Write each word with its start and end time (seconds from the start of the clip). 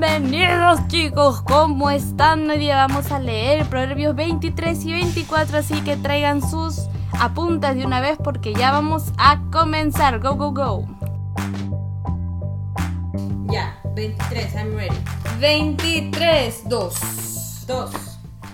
Bienvenidos 0.00 0.86
chicos, 0.86 1.42
¿cómo 1.42 1.90
están? 1.90 2.48
Hoy 2.48 2.58
día 2.58 2.76
vamos 2.86 3.10
a 3.10 3.18
leer 3.18 3.68
Proverbios 3.68 4.14
23 4.14 4.84
y 4.84 4.92
24, 4.92 5.58
así 5.58 5.82
que 5.82 5.96
traigan 5.96 6.40
sus 6.40 6.82
apuntes 7.18 7.74
de 7.74 7.84
una 7.84 8.00
vez 8.00 8.16
porque 8.22 8.54
ya 8.54 8.70
vamos 8.70 9.12
a 9.18 9.42
comenzar. 9.50 10.20
Go, 10.20 10.36
go, 10.36 10.52
go. 10.52 10.86
Ya, 13.50 13.76
23, 13.96 14.54
I'm 14.54 14.76
ready. 14.76 14.96
23, 15.40 16.68
2. 16.68 17.64
2. 17.66 17.90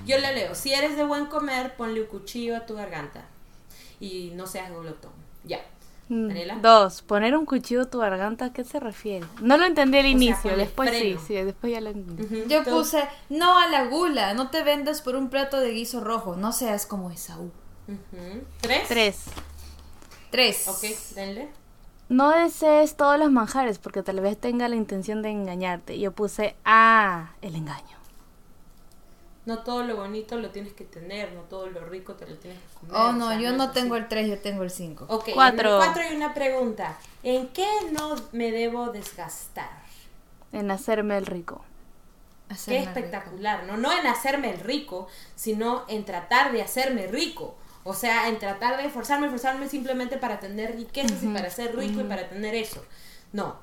Yo 0.06 0.16
le 0.16 0.32
leo, 0.32 0.54
si 0.54 0.72
eres 0.72 0.96
de 0.96 1.04
buen 1.04 1.26
comer, 1.26 1.76
ponle 1.76 2.00
un 2.00 2.06
cuchillo 2.06 2.56
a 2.56 2.64
tu 2.64 2.74
garganta. 2.74 3.20
Y 4.00 4.32
no 4.34 4.46
seas 4.46 4.70
glotón. 4.70 5.12
Ya. 5.44 5.60
Mm, 6.08 6.28
Daniela. 6.28 6.56
Dos, 6.56 7.02
poner 7.02 7.36
un 7.36 7.46
cuchillo 7.46 7.82
a 7.82 7.90
tu 7.90 7.98
garganta, 7.98 8.46
¿a 8.46 8.52
qué 8.52 8.64
se 8.64 8.78
refiere? 8.80 9.26
No 9.40 9.56
lo 9.56 9.64
entendí 9.64 9.98
al 9.98 10.06
inicio, 10.06 10.56
después 10.56 10.90
sí, 10.90 10.96
freno. 10.98 11.20
sí, 11.26 11.34
después 11.34 11.72
ya 11.72 11.80
lo 11.80 11.90
entendí. 11.90 12.44
Yo 12.48 12.62
tú. 12.62 12.70
puse, 12.70 13.02
no 13.30 13.58
a 13.58 13.68
la 13.68 13.86
gula, 13.86 14.34
no 14.34 14.50
te 14.50 14.62
vendas 14.62 15.00
por 15.00 15.16
un 15.16 15.30
plato 15.30 15.60
de 15.60 15.70
guiso 15.70 16.00
rojo, 16.00 16.36
no 16.36 16.52
seas 16.52 16.86
como 16.86 17.10
Esaú. 17.10 17.50
¿Tres? 18.60 18.88
Tres, 18.88 19.24
3. 20.30 20.68
Ok, 20.68 21.14
denle. 21.14 21.48
no 22.08 22.30
desees 22.30 22.96
todos 22.96 23.18
los 23.18 23.30
manjares 23.30 23.78
porque 23.78 24.02
tal 24.02 24.20
vez 24.20 24.38
tenga 24.38 24.68
la 24.68 24.76
intención 24.76 25.22
de 25.22 25.30
engañarte. 25.30 25.98
Yo 25.98 26.12
puse, 26.12 26.56
ah, 26.64 27.32
el 27.42 27.56
engaño. 27.56 27.96
No 29.46 29.58
todo 29.58 29.84
lo 29.84 29.96
bonito 29.96 30.36
lo 30.38 30.50
tienes 30.50 30.72
que 30.72 30.84
tener, 30.84 31.32
no 31.32 31.42
todo 31.42 31.66
lo 31.66 31.84
rico 31.84 32.14
te 32.14 32.26
lo 32.26 32.34
tienes 32.36 32.58
que 32.60 32.86
comer. 32.86 32.96
Oh, 32.96 33.08
o 33.08 33.12
no, 33.12 33.28
sea, 33.28 33.40
yo 33.40 33.52
no 33.52 33.64
así. 33.64 33.74
tengo 33.74 33.96
el 33.96 34.08
3, 34.08 34.28
yo 34.28 34.38
tengo 34.38 34.62
el 34.62 34.70
5. 34.70 35.06
Ok, 35.08 35.30
Cuatro. 35.34 35.68
en 35.68 35.74
el 35.74 35.84
cuatro 35.84 36.02
hay 36.02 36.16
una 36.16 36.32
pregunta. 36.34 36.98
¿En 37.22 37.48
qué 37.48 37.68
no 37.92 38.16
me 38.32 38.50
debo 38.50 38.88
desgastar? 38.88 39.82
En 40.52 40.70
hacerme 40.70 41.18
el 41.18 41.26
rico. 41.26 41.62
Qué 42.66 42.78
espectacular, 42.78 43.64
¿no? 43.64 43.76
No 43.76 43.90
en 43.92 44.06
hacerme 44.06 44.50
el 44.50 44.60
rico, 44.60 45.08
sino 45.34 45.84
en 45.88 46.04
tratar 46.04 46.52
de 46.52 46.62
hacerme 46.62 47.06
rico. 47.06 47.56
O 47.84 47.94
sea, 47.94 48.28
en 48.28 48.38
tratar 48.38 48.76
de 48.78 48.86
esforzarme, 48.86 49.26
esforzarme 49.26 49.68
simplemente 49.68 50.16
para 50.16 50.40
tener 50.40 50.76
riquezas 50.76 51.22
y 51.22 51.26
para 51.28 51.50
ser 51.50 51.76
rico 51.76 52.00
y 52.00 52.04
para 52.04 52.28
tener 52.28 52.54
eso. 52.54 52.82
No, 53.32 53.56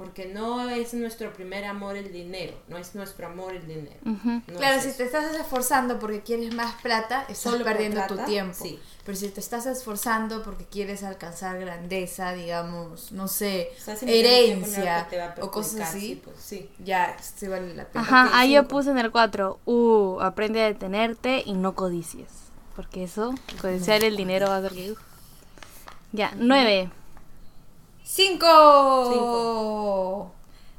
porque 0.00 0.24
no 0.24 0.66
es 0.70 0.94
nuestro 0.94 1.30
primer 1.30 1.66
amor 1.66 1.94
el 1.94 2.10
dinero, 2.10 2.54
no 2.68 2.78
es 2.78 2.94
nuestro 2.94 3.26
amor 3.26 3.54
el 3.54 3.66
dinero. 3.66 3.98
No 4.02 4.40
Claro, 4.56 4.78
es 4.78 4.84
si 4.84 4.88
eso. 4.88 4.96
te 4.96 5.04
estás 5.04 5.34
esforzando 5.34 5.98
porque 5.98 6.22
quieres 6.22 6.54
más 6.54 6.80
plata, 6.80 7.26
estás 7.28 7.36
Solo 7.52 7.64
perdiendo 7.64 8.00
tu 8.06 8.16
tiempo. 8.24 8.54
sí. 8.54 8.80
Pero 9.04 9.18
si 9.18 9.28
te 9.28 9.40
estás 9.40 9.66
esforzando 9.66 10.42
porque 10.42 10.64
quieres 10.64 11.02
alcanzar 11.02 11.60
grandeza, 11.60 12.32
digamos, 12.32 13.12
no 13.12 13.28
sé, 13.28 13.72
tiempo 13.84 13.90
en 14.00 14.08
algo 14.08 14.14
herencia 14.14 15.04
que 15.04 15.10
te 15.10 15.18
va 15.18 15.34
a 15.38 15.44
o 15.44 15.50
cosas 15.50 15.80
así, 15.82 16.00
sí, 16.00 16.22
pues, 16.24 16.36
sí. 16.38 16.70
ya 16.78 17.14
sí 17.20 17.48
vale 17.48 17.74
la 17.74 17.84
pena. 17.84 18.02
Ajá, 18.02 18.30
ahí 18.32 18.54
yo 18.54 18.66
puse 18.68 18.88
en 18.92 18.98
el 18.98 19.10
4, 19.10 19.60
uh, 19.66 20.20
aprende 20.22 20.62
a 20.62 20.66
detenerte 20.66 21.42
y 21.44 21.52
no 21.52 21.74
codicies. 21.74 22.28
Porque 22.74 23.04
eso, 23.04 23.34
codiciar 23.60 24.02
el 24.02 24.16
dinero 24.16 24.46
va 24.46 24.56
a 24.56 24.62
ser 24.62 24.92
uf. 24.92 24.98
Ya, 26.12 26.32
9. 26.38 26.90
Cinco. 28.12 29.54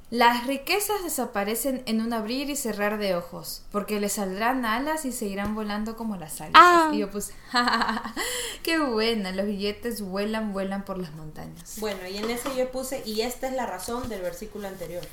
Las 0.10 0.46
riquezas 0.48 1.02
desaparecen 1.02 1.82
en 1.86 2.02
un 2.02 2.12
abrir 2.12 2.50
y 2.50 2.58
cerrar 2.58 2.98
de 2.98 3.16
ojos, 3.16 3.64
porque 3.72 4.02
les 4.02 4.12
saldrán 4.14 4.66
alas 4.66 5.06
y 5.06 5.14
seguirán 5.14 5.56
volando 5.56 5.96
como 5.96 6.18
las 6.18 6.42
águilas. 6.42 6.62
Ah. 6.62 6.90
Y 6.92 6.98
yo 6.98 7.10
puse, 7.10 7.34
qué 8.64 8.80
buena, 8.80 9.32
los 9.32 9.46
billetes 9.46 10.02
vuelan, 10.02 10.52
vuelan 10.52 10.84
por 10.84 10.98
las 10.98 11.14
montañas. 11.14 11.78
Bueno, 11.80 12.06
y 12.06 12.18
en 12.18 12.30
ese 12.30 12.54
yo 12.54 12.70
puse, 12.70 13.02
y 13.06 13.22
esta 13.22 13.48
es 13.48 13.54
la 13.54 13.66
razón 13.66 14.10
del 14.10 14.22
versículo 14.22 14.68
anterior. 14.68 15.08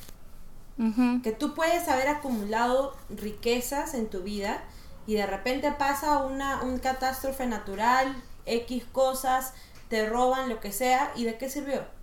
Que 1.23 1.31
tú 1.31 1.55
puedes 1.55 1.87
haber 1.89 2.09
acumulado 2.09 2.97
riquezas 3.11 3.95
en 3.95 4.09
tu 4.09 4.23
vida 4.23 4.65
y 5.07 5.15
de 5.15 5.27
repente 5.27 5.71
pasa 5.73 6.19
una 6.25 6.63
un 6.63 6.79
catástrofe 6.79 7.47
natural, 7.47 8.21
X 8.47 8.85
cosas, 8.91 9.55
te 9.89 10.09
roban 10.09 10.49
lo 10.49 10.59
que 10.59 10.73
sea, 10.73 11.13
¿y 11.15 11.23
de 11.25 11.39
qué 11.39 11.49
sirvió? 11.49 11.98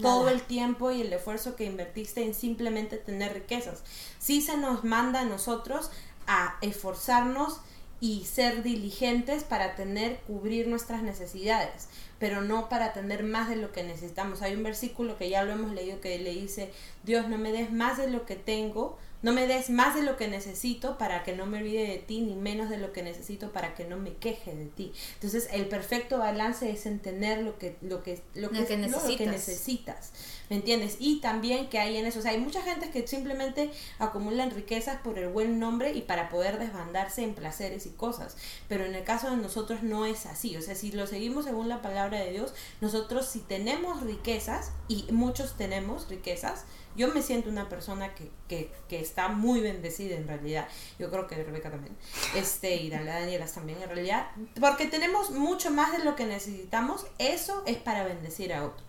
Todo 0.00 0.28
el 0.30 0.42
tiempo 0.42 0.90
y 0.90 1.02
el 1.02 1.12
esfuerzo 1.12 1.54
que 1.54 1.64
invertiste 1.64 2.24
en 2.24 2.34
simplemente 2.34 2.96
tener 2.96 3.34
riquezas. 3.34 3.82
Sí 4.18 4.40
se 4.40 4.56
nos 4.56 4.84
manda 4.84 5.20
a 5.20 5.24
nosotros 5.24 5.90
a 6.26 6.56
esforzarnos 6.62 7.60
y 8.02 8.24
ser 8.24 8.64
diligentes 8.64 9.44
para 9.44 9.76
tener, 9.76 10.18
cubrir 10.26 10.66
nuestras 10.66 11.02
necesidades, 11.02 11.88
pero 12.18 12.42
no 12.42 12.68
para 12.68 12.92
tener 12.92 13.22
más 13.22 13.48
de 13.48 13.54
lo 13.54 13.70
que 13.70 13.84
necesitamos. 13.84 14.42
Hay 14.42 14.56
un 14.56 14.64
versículo 14.64 15.16
que 15.18 15.28
ya 15.28 15.44
lo 15.44 15.52
hemos 15.52 15.72
leído 15.72 16.00
que 16.00 16.18
le 16.18 16.32
dice, 16.32 16.72
Dios, 17.04 17.28
no 17.28 17.38
me 17.38 17.52
des 17.52 17.70
más 17.70 17.98
de 17.98 18.10
lo 18.10 18.26
que 18.26 18.34
tengo, 18.34 18.98
no 19.22 19.32
me 19.32 19.46
des 19.46 19.70
más 19.70 19.94
de 19.94 20.02
lo 20.02 20.16
que 20.16 20.28
necesito 20.28 20.98
para 20.98 21.22
que 21.22 21.34
no 21.34 21.46
me 21.46 21.58
olvide 21.58 21.86
de 21.86 21.98
ti, 21.98 22.20
ni 22.20 22.34
menos 22.34 22.68
de 22.68 22.78
lo 22.78 22.92
que 22.92 23.02
necesito 23.02 23.52
para 23.52 23.74
que 23.74 23.84
no 23.84 23.96
me 23.96 24.14
queje 24.14 24.54
de 24.54 24.66
ti. 24.66 24.92
Entonces, 25.14 25.48
el 25.52 25.66
perfecto 25.66 26.18
balance 26.18 26.70
es 26.70 26.86
en 26.86 26.98
tener 26.98 27.42
lo 27.42 27.58
que, 27.58 27.76
lo 27.80 28.02
que, 28.02 28.20
lo 28.34 28.50
que, 28.50 28.60
Lo 28.60 28.66
que 28.66 28.76
no, 28.76 28.88
lo 28.88 29.16
que 29.16 29.26
necesitas. 29.26 29.28
necesitas. 29.28 30.12
¿Me 30.50 30.56
entiendes? 30.56 30.96
Y 30.98 31.20
también 31.20 31.68
que 31.68 31.78
hay 31.78 31.96
en 31.96 32.04
eso, 32.04 32.18
o 32.18 32.22
sea, 32.22 32.32
hay 32.32 32.40
mucha 32.40 32.62
gente 32.62 32.90
que 32.90 33.06
simplemente 33.06 33.70
acumulan 33.98 34.50
riquezas 34.50 35.00
por 35.00 35.18
el 35.18 35.28
buen 35.28 35.58
nombre 35.58 35.92
y 35.92 36.02
para 36.02 36.28
poder 36.28 36.58
desbandarse 36.58 37.22
en 37.22 37.34
placeres 37.34 37.86
y 37.86 37.90
cosas. 37.90 38.36
Pero 38.68 38.84
en 38.84 38.94
el 38.94 39.04
caso 39.04 39.30
de 39.30 39.36
nosotros 39.36 39.82
no 39.82 40.04
es 40.04 40.26
así. 40.26 40.56
O 40.56 40.62
sea, 40.62 40.74
si 40.74 40.92
lo 40.92 41.06
seguimos 41.06 41.46
según 41.46 41.68
la 41.68 41.80
palabra 41.80 42.18
de 42.18 42.32
Dios, 42.32 42.52
nosotros 42.80 43.26
si 43.26 43.38
tenemos 43.38 44.02
riquezas, 44.02 44.72
y 44.88 45.06
muchos 45.10 45.56
tenemos 45.56 46.08
riquezas, 46.08 46.64
yo 46.96 47.08
me 47.14 47.22
siento 47.22 47.48
una 47.48 47.68
persona 47.70 48.14
que, 48.14 48.30
que, 48.48 48.70
que 48.88 49.00
está 49.12 49.28
muy 49.28 49.60
bendecida 49.60 50.16
en 50.16 50.26
realidad. 50.26 50.66
Yo 50.98 51.10
creo 51.10 51.26
que 51.26 51.36
Rebeca 51.36 51.70
también. 51.70 51.94
Este, 52.34 52.76
y 52.76 52.88
la 52.88 53.04
Daniela 53.04 53.46
también 53.46 53.80
en 53.82 53.90
realidad. 53.90 54.26
Porque 54.58 54.86
tenemos 54.86 55.30
mucho 55.30 55.70
más 55.70 55.92
de 55.92 56.02
lo 56.02 56.16
que 56.16 56.24
necesitamos. 56.24 57.04
Eso 57.18 57.62
es 57.66 57.76
para 57.76 58.04
bendecir 58.04 58.54
a 58.54 58.64
otros. 58.64 58.88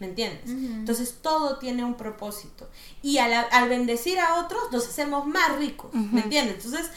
¿Me 0.00 0.06
entiendes? 0.06 0.48
Entonces 0.48 1.18
todo 1.20 1.58
tiene 1.58 1.84
un 1.84 1.96
propósito. 1.96 2.70
Y 3.02 3.18
al, 3.18 3.32
al 3.32 3.68
bendecir 3.68 4.20
a 4.20 4.36
otros 4.36 4.72
nos 4.72 4.86
hacemos 4.86 5.26
más 5.26 5.58
ricos. 5.58 5.92
¿Me 5.92 6.22
entiendes? 6.22 6.64
Entonces 6.64 6.90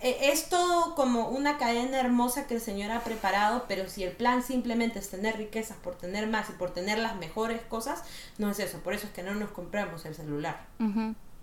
eh, 0.00 0.30
es 0.32 0.48
todo 0.48 0.94
como 0.94 1.28
una 1.28 1.58
cadena 1.58 1.98
hermosa 1.98 2.46
que 2.46 2.54
el 2.54 2.60
Señor 2.60 2.92
ha 2.92 3.02
preparado, 3.02 3.64
pero 3.66 3.88
si 3.88 4.04
el 4.04 4.12
plan 4.12 4.44
simplemente 4.44 5.00
es 5.00 5.08
tener 5.08 5.36
riquezas 5.36 5.76
por 5.76 5.96
tener 5.96 6.28
más 6.28 6.50
y 6.50 6.52
por 6.52 6.70
tener 6.72 6.98
las 6.98 7.16
mejores 7.16 7.60
cosas, 7.62 8.04
no 8.38 8.50
es 8.50 8.60
eso. 8.60 8.78
Por 8.78 8.94
eso 8.94 9.06
es 9.06 9.12
que 9.12 9.24
no 9.24 9.34
nos 9.34 9.50
compramos 9.50 10.04
el 10.04 10.14
celular. 10.14 10.66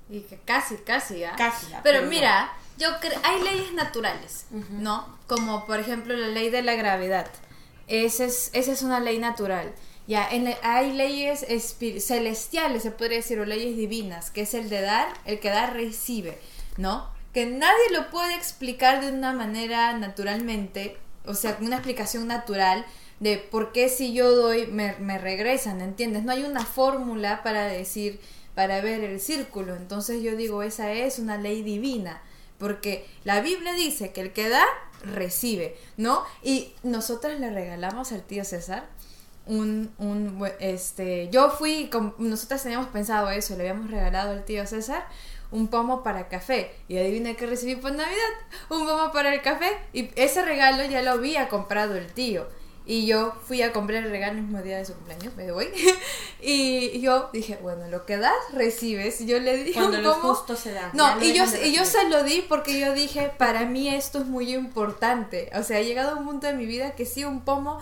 Y 0.09 0.21
que 0.21 0.37
casi, 0.37 0.77
casi, 0.77 1.23
¿ah? 1.23 1.33
Casi, 1.37 1.73
ah, 1.73 1.81
Pero 1.83 1.99
pero 1.99 2.09
mira, 2.09 2.53
yo 2.77 2.89
creo, 2.99 3.19
hay 3.23 3.41
leyes 3.41 3.73
naturales, 3.73 4.45
¿no? 4.69 5.17
Como 5.27 5.65
por 5.65 5.79
ejemplo 5.79 6.15
la 6.15 6.27
ley 6.27 6.49
de 6.49 6.61
la 6.61 6.75
gravedad. 6.75 7.27
Esa 7.87 8.25
es, 8.25 8.49
esa 8.53 8.71
es 8.71 8.81
una 8.81 8.99
ley 8.99 9.17
natural. 9.19 9.73
Ya, 10.07 10.27
en 10.29 10.53
hay 10.61 10.93
leyes 10.93 11.45
celestiales, 11.99 12.83
se 12.83 12.91
podría 12.91 13.17
decir, 13.17 13.39
o 13.39 13.45
leyes 13.45 13.75
divinas, 13.75 14.29
que 14.29 14.41
es 14.41 14.53
el 14.53 14.69
de 14.69 14.81
dar, 14.81 15.07
el 15.25 15.39
que 15.39 15.49
da 15.49 15.67
recibe, 15.67 16.39
¿no? 16.77 17.09
Que 17.33 17.47
nadie 17.47 17.91
lo 17.91 18.11
puede 18.11 18.35
explicar 18.35 19.01
de 19.01 19.11
una 19.11 19.33
manera 19.33 19.97
naturalmente, 19.97 20.97
o 21.25 21.33
sea, 21.33 21.57
una 21.59 21.77
explicación 21.77 22.27
natural 22.27 22.85
de 23.19 23.37
por 23.37 23.71
qué 23.71 23.89
si 23.89 24.13
yo 24.13 24.35
doy 24.35 24.67
me, 24.67 24.95
me 24.99 25.17
regresan, 25.17 25.81
¿entiendes? 25.81 26.23
No 26.23 26.33
hay 26.33 26.43
una 26.43 26.65
fórmula 26.65 27.41
para 27.41 27.65
decir, 27.65 28.19
para 28.55 28.81
ver 28.81 29.03
el 29.03 29.19
círculo. 29.19 29.75
Entonces 29.75 30.23
yo 30.23 30.35
digo, 30.35 30.63
esa 30.63 30.91
es 30.91 31.19
una 31.19 31.37
ley 31.37 31.61
divina, 31.61 32.21
porque 32.57 33.05
la 33.23 33.41
Biblia 33.41 33.73
dice 33.73 34.11
que 34.11 34.21
el 34.21 34.33
que 34.33 34.49
da, 34.49 34.65
recibe, 35.03 35.77
¿no? 35.97 36.23
Y 36.41 36.73
nosotras 36.81 37.39
le 37.39 37.51
regalamos 37.51 38.11
al 38.11 38.23
tío 38.23 38.43
César 38.43 38.87
un, 39.45 39.93
un 39.99 40.43
este, 40.59 41.29
yo 41.29 41.51
fui, 41.51 41.89
con, 41.89 42.15
nosotras 42.17 42.63
teníamos 42.63 42.87
pensado 42.87 43.29
eso, 43.29 43.55
le 43.55 43.69
habíamos 43.69 43.91
regalado 43.91 44.31
al 44.31 44.43
tío 44.45 44.65
César 44.65 45.05
un 45.51 45.67
pomo 45.67 46.01
para 46.03 46.27
café 46.27 46.71
y 46.87 46.97
adivina 46.97 47.35
qué 47.35 47.45
recibí 47.45 47.75
por 47.75 47.91
Navidad, 47.91 48.15
un 48.69 48.87
pomo 48.87 49.11
para 49.11 49.33
el 49.33 49.41
café 49.41 49.77
y 49.93 50.09
ese 50.15 50.43
regalo 50.43 50.83
ya 50.85 51.03
lo 51.03 51.11
había 51.11 51.47
comprado 51.49 51.95
el 51.95 52.11
tío 52.11 52.47
y 52.87 53.07
yo 53.07 53.33
fui 53.47 53.61
a 53.63 53.73
comprar 53.73 54.03
el 54.03 54.11
regalo 54.11 54.37
el 54.37 54.43
mismo 54.43 54.61
día 54.61 54.77
de 54.77 54.85
su 54.85 54.93
cumpleaños, 54.93 55.35
me 55.35 55.51
voy 55.51 55.69
y 56.41 57.01
yo 57.01 57.29
dije, 57.33 57.57
bueno, 57.61 57.87
lo 57.87 58.05
que 58.05 58.17
das, 58.17 58.35
recibes, 58.53 59.21
y 59.21 59.25
yo 59.25 59.39
le 59.39 59.63
di 59.63 59.73
Cuando 59.73 59.97
un 59.97 60.03
lo 60.03 60.13
justo 60.13 60.55
se 60.55 60.71
da. 60.71 60.91
no, 60.93 61.23
y 61.23 61.33
yo, 61.33 61.45
y 61.63 61.73
yo 61.73 61.83
se 61.85 62.07
lo 62.09 62.23
di 62.23 62.45
porque 62.47 62.79
yo 62.79 62.93
dije, 62.93 63.31
para 63.37 63.65
mí 63.65 63.89
esto 63.89 64.19
es 64.19 64.25
muy 64.25 64.53
importante. 64.53 65.49
O 65.55 65.63
sea, 65.63 65.79
he 65.79 65.85
llegado 65.85 66.11
a 66.11 66.15
un 66.15 66.25
punto 66.25 66.47
de 66.47 66.53
mi 66.53 66.65
vida 66.65 66.91
que 66.91 67.05
sí, 67.05 67.25
un 67.25 67.41
pomo 67.41 67.79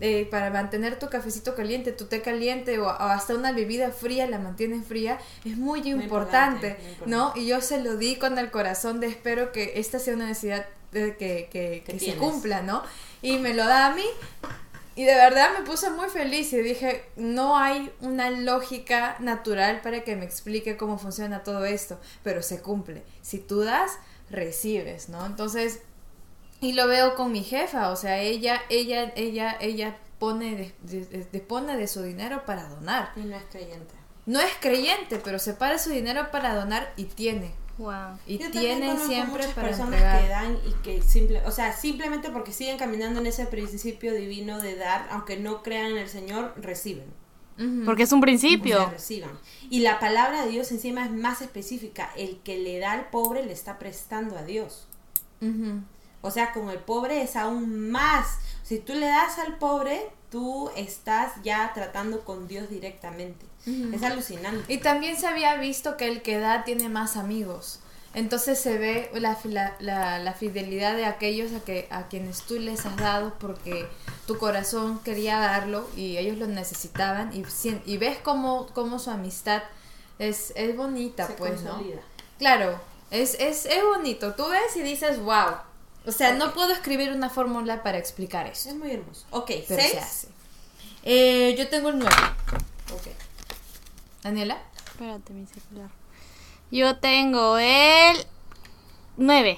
eh, 0.00 0.26
para 0.30 0.50
mantener 0.50 0.98
tu 0.98 1.08
cafecito 1.08 1.54
caliente, 1.54 1.92
tu 1.92 2.06
té 2.06 2.22
caliente 2.22 2.78
o, 2.78 2.86
o 2.86 2.88
hasta 2.88 3.34
una 3.34 3.52
bebida 3.52 3.90
fría, 3.90 4.26
la 4.26 4.38
mantienes 4.38 4.86
fría, 4.86 5.18
es 5.44 5.56
muy 5.56 5.80
importante, 5.80 6.68
importante, 6.68 6.68
muy 6.82 6.90
importante. 6.92 7.10
¿no? 7.10 7.32
Y 7.34 7.46
yo 7.46 7.60
se 7.60 7.82
lo 7.82 7.96
di 7.96 8.16
con 8.16 8.38
el 8.38 8.50
corazón 8.50 9.00
de 9.00 9.06
espero 9.08 9.52
que 9.52 9.74
esta 9.76 9.98
sea 9.98 10.14
una 10.14 10.26
necesidad 10.26 10.66
eh, 10.92 11.16
que, 11.18 11.48
que, 11.50 11.82
Que 11.84 11.92
que 11.94 11.98
se 11.98 12.14
cumpla, 12.14 12.62
¿no? 12.62 12.82
Y 13.22 13.38
me 13.38 13.54
lo 13.54 13.64
da 13.64 13.86
a 13.86 13.94
mí 13.94 14.04
Y 14.94 15.04
de 15.04 15.14
verdad 15.14 15.50
me 15.58 15.64
puse 15.64 15.90
muy 15.90 16.08
feliz 16.08 16.52
y 16.52 16.58
dije, 16.58 17.04
no 17.16 17.58
hay 17.58 17.92
una 18.00 18.30
lógica 18.30 19.16
natural 19.20 19.80
para 19.82 20.04
que 20.04 20.16
me 20.16 20.24
explique 20.24 20.76
cómo 20.76 20.98
funciona 20.98 21.42
todo 21.42 21.64
esto, 21.64 22.00
pero 22.22 22.42
se 22.42 22.62
cumple. 22.62 23.02
Si 23.20 23.38
tú 23.38 23.60
das, 23.60 23.98
recibes, 24.30 25.08
¿no? 25.08 25.24
Entonces, 25.26 25.80
y 26.60 26.72
lo 26.72 26.88
veo 26.88 27.14
con 27.14 27.32
mi 27.32 27.42
jefa, 27.42 27.90
o 27.90 27.96
sea, 27.96 28.20
ella, 28.20 28.62
ella, 28.70 29.12
ella, 29.16 29.56
ella 29.60 29.98
pone, 30.18 30.74
dispone 31.32 31.76
de 31.76 31.86
su 31.86 32.02
dinero 32.02 32.44
para 32.46 32.68
donar. 32.68 33.12
Y 33.16 33.20
no 33.20 33.36
es 33.36 33.44
creyente. 33.50 33.94
No 34.24 34.40
es 34.40 34.52
creyente, 34.60 35.20
pero 35.22 35.38
separa 35.38 35.78
su 35.78 35.90
dinero 35.90 36.30
para 36.30 36.54
donar 36.54 36.92
y 36.96 37.04
tiene. 37.04 37.54
Wow. 37.78 38.18
Y 38.26 38.38
Yo 38.38 38.50
tiene 38.50 38.52
también 38.52 38.86
conozco 38.86 39.06
siempre 39.06 39.32
muchas 39.38 39.52
para 39.54 39.66
personas 39.68 39.92
entregar. 39.94 40.22
que 40.22 40.28
dan 40.28 40.58
y 40.66 40.72
que 40.82 41.02
simple, 41.02 41.42
o 41.44 41.50
sea, 41.50 41.72
simplemente 41.76 42.30
porque 42.30 42.52
siguen 42.52 42.78
caminando 42.78 43.20
en 43.20 43.26
ese 43.26 43.44
principio 43.46 44.14
divino 44.14 44.60
de 44.60 44.76
dar, 44.76 45.06
aunque 45.10 45.36
no 45.36 45.62
crean 45.62 45.92
en 45.92 45.98
el 45.98 46.08
Señor, 46.08 46.54
reciben. 46.56 47.04
Porque 47.86 48.02
es 48.02 48.12
un 48.12 48.18
O 48.18 48.22
principio. 48.22 48.76
sea, 48.78 48.90
reciban. 48.90 49.30
Y 49.70 49.80
la 49.80 49.98
palabra 49.98 50.44
de 50.44 50.50
Dios 50.50 50.70
encima 50.72 51.06
es 51.06 51.10
más 51.10 51.40
específica. 51.40 52.10
El 52.14 52.38
que 52.40 52.58
le 52.58 52.78
da 52.78 52.92
al 52.92 53.08
pobre 53.08 53.46
le 53.46 53.52
está 53.54 53.78
prestando 53.78 54.36
a 54.36 54.42
Dios. 54.42 54.86
O 56.20 56.30
sea, 56.30 56.52
con 56.52 56.68
el 56.70 56.78
pobre 56.78 57.22
es 57.22 57.34
aún 57.36 57.90
más. 57.90 58.38
Si 58.62 58.78
tú 58.78 58.92
le 58.94 59.06
das 59.06 59.38
al 59.38 59.56
pobre, 59.58 60.10
tú 60.30 60.70
estás 60.76 61.32
ya 61.44 61.72
tratando 61.72 62.24
con 62.24 62.46
Dios 62.46 62.68
directamente. 62.68 63.46
Es 63.92 64.02
alucinante. 64.02 64.72
Y 64.72 64.78
también 64.78 65.16
se 65.18 65.26
había 65.26 65.56
visto 65.56 65.96
que 65.96 66.06
el 66.08 66.22
que 66.22 66.38
da 66.38 66.64
tiene 66.64 66.88
más 66.88 67.16
amigos. 67.16 67.80
Entonces 68.14 68.58
se 68.58 68.78
ve 68.78 69.10
la, 69.14 69.36
la, 69.80 70.18
la- 70.20 70.32
fidelidad 70.32 70.96
de 70.96 71.04
aquellos 71.04 71.52
a, 71.52 71.60
que, 71.60 71.86
a 71.90 72.08
quienes 72.08 72.42
tú 72.42 72.58
les 72.58 72.86
has 72.86 72.96
dado 72.96 73.34
porque 73.38 73.86
tu 74.26 74.38
corazón 74.38 75.00
quería 75.00 75.38
darlo 75.38 75.86
y 75.96 76.16
ellos 76.16 76.38
lo 76.38 76.46
necesitaban 76.46 77.30
y, 77.34 77.44
y 77.84 77.96
ves 77.98 78.16
cómo, 78.22 78.68
cómo 78.72 78.98
su 78.98 79.10
amistad 79.10 79.62
es, 80.18 80.52
es 80.56 80.74
bonita, 80.76 81.26
Se 81.26 81.34
pues, 81.34 81.60
¿no? 81.62 81.72
consolida. 81.72 82.00
Claro, 82.38 82.80
es, 83.10 83.34
es, 83.38 83.66
es 83.66 83.82
bonito. 83.84 84.32
Tú 84.34 84.48
ves 84.48 84.74
y 84.76 84.80
dices, 84.82 85.18
wow. 85.20 85.56
O 86.06 86.12
sea, 86.12 86.32
no 86.34 86.54
puedo 86.54 86.72
escribir 86.72 87.12
una 87.12 87.28
fórmula 87.28 87.82
para 87.82 87.98
explicar 87.98 88.46
eso. 88.46 88.70
Es 88.70 88.76
muy 88.76 88.92
hermoso. 88.92 89.26
Ok, 89.30 89.50
Pero 89.68 89.82
se 89.82 89.88
seis. 89.88 90.02
hace. 90.02 90.28
Eh, 91.02 91.54
yo 91.58 91.68
tengo 91.68 91.90
el 91.90 91.98
9. 91.98 92.14
Ok. 92.94 93.08
Daniela. 94.26 94.58
Espérate, 94.76 95.32
mi 95.32 95.46
celular. 95.46 95.88
Yo 96.72 96.98
tengo 96.98 97.58
el 97.58 98.26
9. 99.16 99.56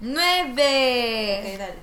9. 0.00 0.52
Ok, 0.52 1.58
dale. 1.58 1.74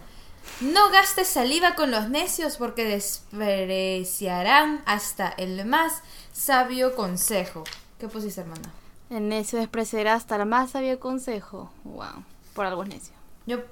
No 0.61 0.91
gastes 0.91 1.27
saliva 1.27 1.73
con 1.73 1.89
los 1.89 2.09
necios 2.09 2.57
porque 2.57 2.85
despreciarán 2.85 4.83
hasta 4.85 5.29
el 5.29 5.65
más 5.65 6.03
sabio 6.31 6.95
consejo. 6.95 7.63
¿Qué 7.97 8.07
pusiste, 8.07 8.41
hermana? 8.41 8.71
El 9.09 9.27
necio 9.27 9.57
despreciará 9.57 10.13
hasta 10.13 10.35
el 10.35 10.45
más 10.45 10.71
sabio 10.71 10.99
consejo. 10.99 11.71
Wow. 11.85 12.23
Por 12.53 12.67
algo 12.67 12.83
es 12.83 12.89
necio. 12.89 13.13
Yo 13.47 13.63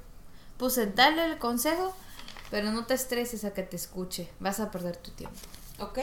puse 0.58 0.88
dale 0.88 1.24
el 1.26 1.38
consejo, 1.38 1.96
pero 2.50 2.72
no 2.72 2.88
te 2.88 2.96
estreses 2.96 3.46
a 3.46 3.54
que 3.54 3.62
te 3.62 3.76
escuche. 3.76 4.28
Vas 4.40 4.60
a 4.60 4.72
perder 4.72 4.98
tu 4.98 5.12
tiempo. 5.12 5.38
Ok. 5.78 6.00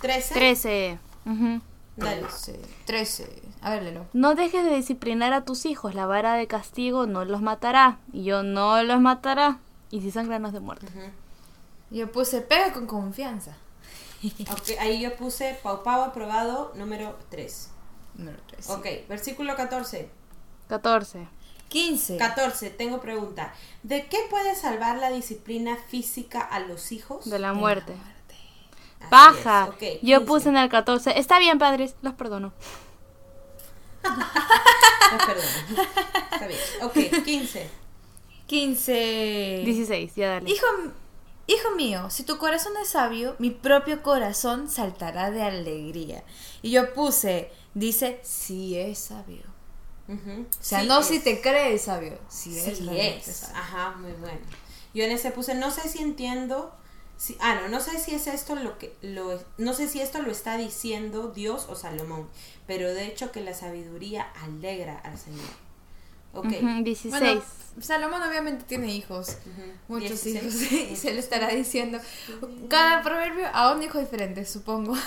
Trece. 0.00 0.34
13. 0.34 0.98
Ujú. 1.26 1.60
Dale. 1.96 2.20
13. 2.22 2.60
13. 2.84 3.42
A 3.62 3.70
ver, 3.70 3.82
léelo. 3.82 4.06
No 4.12 4.34
dejes 4.34 4.64
de 4.64 4.74
disciplinar 4.74 5.32
a 5.32 5.44
tus 5.44 5.66
hijos, 5.66 5.94
la 5.94 6.06
vara 6.06 6.34
de 6.34 6.46
castigo 6.46 7.06
no 7.06 7.24
los 7.24 7.42
matará, 7.42 7.98
y 8.12 8.24
yo 8.24 8.42
no 8.42 8.82
los 8.82 9.00
matará, 9.00 9.58
y 9.90 10.02
si 10.02 10.10
sangran 10.10 10.42
no 10.42 10.48
es 10.48 10.54
de 10.54 10.60
muerte. 10.60 10.86
Ujú. 10.86 11.10
Yo 11.90 12.10
puse 12.12 12.40
pega 12.40 12.72
con 12.72 12.86
confianza. 12.86 13.56
Ok, 14.50 14.70
ahí 14.80 15.00
yo 15.00 15.14
puse 15.14 15.58
Pau 15.62 15.82
Pau 15.82 16.02
aprobado 16.02 16.72
número 16.74 17.16
3. 17.30 17.70
Número 18.14 18.38
3. 18.48 18.70
Ok, 18.70 18.86
versículo 19.08 19.54
14. 19.54 20.08
14. 20.68 21.28
15. 21.68 22.16
14, 22.16 22.70
tengo 22.70 23.00
pregunta. 23.00 23.52
¿De 23.82 24.06
qué 24.06 24.18
puede 24.30 24.54
salvar 24.54 24.98
la 24.98 25.10
disciplina 25.10 25.76
física 25.88 26.40
a 26.40 26.60
los 26.60 26.92
hijos? 26.92 27.28
De 27.28 27.38
la 27.38 27.52
muerte. 27.52 27.92
Así 27.92 28.15
Baja. 29.10 29.68
es, 29.80 29.98
Yo 30.02 30.18
15. 30.18 30.20
puse 30.26 30.48
en 30.48 30.56
el 30.56 30.68
14. 30.68 31.18
Está 31.18 31.38
bien, 31.38 31.58
padres, 31.58 31.94
los 32.02 32.14
perdono. 32.14 32.52
Ah, 34.04 35.18
perdón. 35.26 35.86
Está 36.32 36.46
bien. 36.46 36.60
Ok, 36.82 37.24
15. 37.24 37.68
15. 38.46 39.62
16, 39.64 40.14
ya 40.14 40.28
dale. 40.30 40.50
Hijo, 40.50 40.66
hijo 41.46 41.70
mío, 41.76 42.10
si 42.10 42.22
tu 42.22 42.38
corazón 42.38 42.72
es 42.80 42.88
sabio, 42.88 43.34
mi 43.38 43.50
propio 43.50 44.02
corazón 44.02 44.68
saltará 44.70 45.30
de 45.30 45.42
alegría. 45.42 46.22
Y 46.62 46.70
yo 46.70 46.92
puse, 46.94 47.50
dice, 47.74 48.20
si 48.22 48.78
es 48.78 48.98
sabio. 48.98 49.42
O 50.08 50.14
sea, 50.60 50.82
Sí 50.82 50.86
no 50.86 51.00
es. 51.00 51.06
si 51.06 51.18
te 51.18 51.40
crees 51.40 51.82
sabio, 51.82 52.16
si 52.28 52.56
es. 52.56 52.64
Sí 52.78 52.84
realmente 52.84 53.30
es. 53.30 53.36
sabio. 53.38 53.56
Ajá, 53.56 53.96
muy 53.98 54.12
bueno. 54.12 54.38
Yo 54.94 55.02
en 55.04 55.10
ese 55.10 55.32
puse, 55.32 55.54
no 55.56 55.70
sé 55.72 55.88
si 55.88 56.00
entiendo. 56.00 56.72
Si, 57.16 57.36
ah, 57.40 57.54
no, 57.62 57.68
no 57.68 57.80
sé 57.80 57.98
si 57.98 58.14
es 58.14 58.26
esto 58.26 58.54
lo 58.56 58.78
que 58.78 58.94
lo 59.00 59.40
no 59.56 59.72
sé 59.72 59.88
si 59.88 60.00
esto 60.00 60.20
lo 60.20 60.30
está 60.30 60.58
diciendo 60.58 61.28
Dios 61.28 61.66
o 61.70 61.74
Salomón, 61.74 62.26
pero 62.66 62.92
de 62.92 63.06
hecho 63.06 63.32
que 63.32 63.40
la 63.40 63.54
sabiduría 63.54 64.26
alegra 64.42 64.98
al 64.98 65.16
Señor. 65.18 65.48
Ok. 66.34 66.46
Ujú, 66.46 66.84
16. 66.84 67.10
Bueno, 67.10 67.42
Salomón 67.80 68.22
obviamente 68.22 68.64
tiene 68.64 68.94
hijos, 68.94 69.38
Ujú. 69.46 69.72
muchos 69.88 70.22
16. 70.24 70.72
hijos, 70.72 70.72
y 70.92 70.96
se 70.96 71.14
le 71.14 71.20
estará 71.20 71.48
diciendo 71.48 71.98
cada 72.68 73.02
proverbio 73.02 73.46
a 73.52 73.72
un 73.74 73.82
hijo 73.82 73.98
diferente, 73.98 74.44
supongo. 74.44 74.94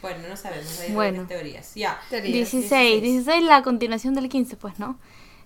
Bueno, 0.00 0.28
no 0.28 0.36
sabemos, 0.36 0.80
hay 0.80 0.92
Bueno. 0.92 1.26
teorías. 1.26 1.74
Ya. 1.74 1.98
Teorías. 2.10 2.50
16. 2.50 3.02
16 3.02 3.42
la 3.44 3.62
continuación 3.62 4.14
del 4.14 4.28
15, 4.28 4.56
pues, 4.56 4.78
¿no? 4.78 4.98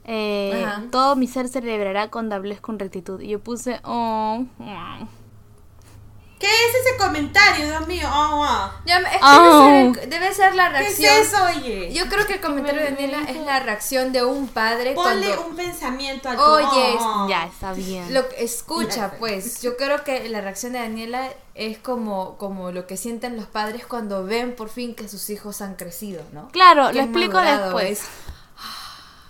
Eh, 0.05 0.66
todo 0.90 1.16
mi 1.16 1.26
ser 1.26 1.49
celebrará 1.49 2.10
cuando 2.10 2.34
hables 2.34 2.60
con 2.60 2.78
rectitud. 2.78 3.20
Y 3.20 3.28
yo 3.28 3.40
puse, 3.40 3.81
oh, 3.84 4.44
oh. 4.58 5.08
¿Qué 6.38 6.46
es 6.46 6.87
ese 6.87 6.96
comentario, 6.96 7.67
Dios 7.67 7.87
mío? 7.88 8.08
Oh, 8.12 8.46
oh. 8.46 8.70
Ya, 8.87 8.99
es 8.99 9.08
que 9.11 9.19
Oh. 9.23 9.64
debe, 9.69 9.94
ser, 9.94 10.08
debe 10.08 10.35
ser 10.35 10.55
la 10.55 10.70
¿Qué 10.73 10.87
es 10.87 10.99
reacción. 11.00 11.14
eso, 11.50 11.58
oye? 11.58 11.93
Yo 11.93 12.06
creo 12.08 12.26
que 12.26 12.35
el 12.35 12.40
comentario 12.40 12.81
de 12.81 12.90
Daniela 12.90 13.19
es 13.29 13.37
la 13.38 13.58
reacción 13.61 14.12
de 14.12 14.25
un 14.25 14.46
padre 14.46 14.93
Ponle 14.94 15.26
cuando 15.35 15.46
un 15.49 15.56
pensamiento 15.56 16.29
al 16.29 16.38
Oye, 16.38 16.96
ya 17.29 17.44
está 17.46 17.73
bien. 17.73 18.14
Lo 18.14 18.20
escucha, 18.38 19.12
pues, 19.19 19.62
yo 19.62 19.76
creo 19.76 20.05
que 20.05 20.29
la 20.29 20.40
reacción 20.40 20.73
de 20.75 20.79
Daniela 20.79 21.29
es 21.56 21.79
como, 21.79 22.37
como 22.38 22.70
lo 22.70 22.87
que 22.87 22.96
sienten 22.96 23.36
los 23.36 23.46
padres 23.46 23.84
cuando 23.86 24.24
ven 24.24 24.55
por 24.55 24.69
fin 24.69 24.94
que 24.94 25.08
sus 25.08 25.31
hijos 25.31 25.60
han 25.60 25.74
crecido, 25.74 26.22
¿no? 26.32 26.48
Claro, 26.53 26.89
Que 26.89 26.94
lo 26.98 27.01
explico 27.03 27.39
después. 27.39 28.01
es- 28.01 28.08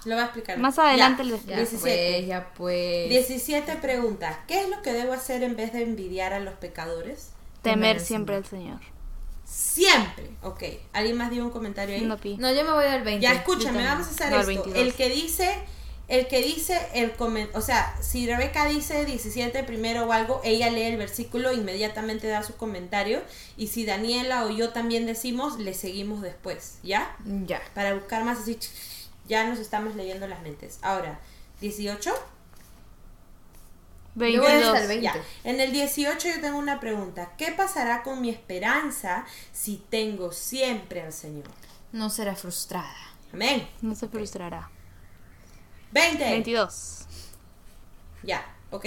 Lo 0.05 0.14
va 0.17 0.23
a 0.23 0.25
explicar. 0.26 0.59
Más 0.59 0.78
adelante 0.78 1.25
Ya, 1.25 1.31
les- 1.31 1.47
Ya 1.47 1.57
17. 1.57 1.81
pues, 2.17 2.26
ya 2.26 2.52
pues. 2.55 3.09
17 3.11 3.76
pregunta. 3.76 4.45
¿Qué 4.47 4.61
es 4.62 4.69
lo 4.69 4.81
que 4.83 4.93
debo 4.93 5.12
hacer 5.12 5.43
en 5.43 5.57
vez 5.57 5.73
de 5.73 5.83
envidiar 5.83 6.33
a 6.33 6.40
los 6.40 6.55
pecadores? 6.55 7.31
Temer 7.62 7.97
Temer, 7.97 8.00
siempre 8.00 8.37
al 8.37 8.47
Señor. 8.47 8.81
Siempre. 9.45 10.31
Ok. 10.43 10.62
¿Alguien 10.93 11.17
más 11.17 11.31
dio 11.31 11.45
un 11.45 11.50
comentario 11.50 11.95
ahí? 11.97 12.05
No 12.05 12.19
pi. 12.19 12.37
No, 12.37 12.52
yo 12.52 12.64
me 12.64 12.73
voy 12.73 12.85
al 12.85 13.02
20. 13.02 13.23
ya 13.23 13.33
escúchame, 13.33 13.85
vamos 13.85 14.07
a 14.07 14.11
hacer 14.11 14.31
No, 14.31 14.37
el 14.37 14.40
esto. 14.50 14.64
22. 14.64 14.76
El 14.78 14.95
que 14.95 15.09
dice, 15.09 15.55
el 16.09 16.28
que 16.28 16.43
dice 16.43 16.78
el 16.95 17.17
comen- 17.17 17.49
o 17.55 17.61
sea, 17.62 17.97
si 18.00 18.26
Rebeca 18.26 18.67
dice 18.67 19.05
17 19.07 19.62
primero 19.64 20.05
o 20.07 20.12
algo, 20.12 20.40
ella 20.45 20.71
lee 20.71 20.83
el 20.83 20.97
versículo, 20.99 21.52
inmediatamente 21.52 22.28
da 22.28 22.43
su 22.43 22.57
comentario. 22.57 23.23
Y 23.57 23.69
si 23.69 23.85
Daniela 23.87 24.45
o 24.45 24.50
yo 24.50 24.71
también 24.71 25.07
decimos, 25.07 25.59
le 25.59 25.73
seguimos 25.75 26.21
después, 26.21 26.78
¿ya? 26.83 27.17
Ya. 27.25 27.61
Para 27.75 27.95
buscar 27.95 28.25
más 28.25 28.40
así, 28.40 28.59
ya 29.28 29.47
nos 29.47 29.58
estamos 29.58 29.94
leyendo 29.94 30.26
las 30.26 30.42
mentes. 30.42 30.78
Ahora, 30.82 31.20
18. 31.61 32.11
Yo 32.11 32.16
voy 34.16 34.35
hasta 34.35 34.73
22. 34.73 34.78
el 34.80 34.88
20. 34.88 35.02
Ya. 35.04 35.14
En 35.44 35.61
el 35.61 35.70
18 35.73 36.28
yo 36.28 36.40
tengo 36.40 36.58
una 36.58 36.80
pregunta. 36.80 37.32
¿Qué 37.37 37.52
pasará 37.52 38.02
con 38.02 38.20
mi 38.20 38.30
esperanza 38.30 39.25
si 39.52 39.76
tengo 39.90 40.32
siempre 40.32 41.02
al 41.02 41.12
Señor? 41.12 41.47
No 41.92 42.11
será 42.11 42.35
frustrada. 42.35 42.97
Amén. 43.32 43.68
No 43.82 43.94
se 43.94 44.08
frustrará. 44.08 44.70
20. 45.92 46.25
22. 46.25 47.06
Ya, 48.25 48.44
ok. 48.70 48.85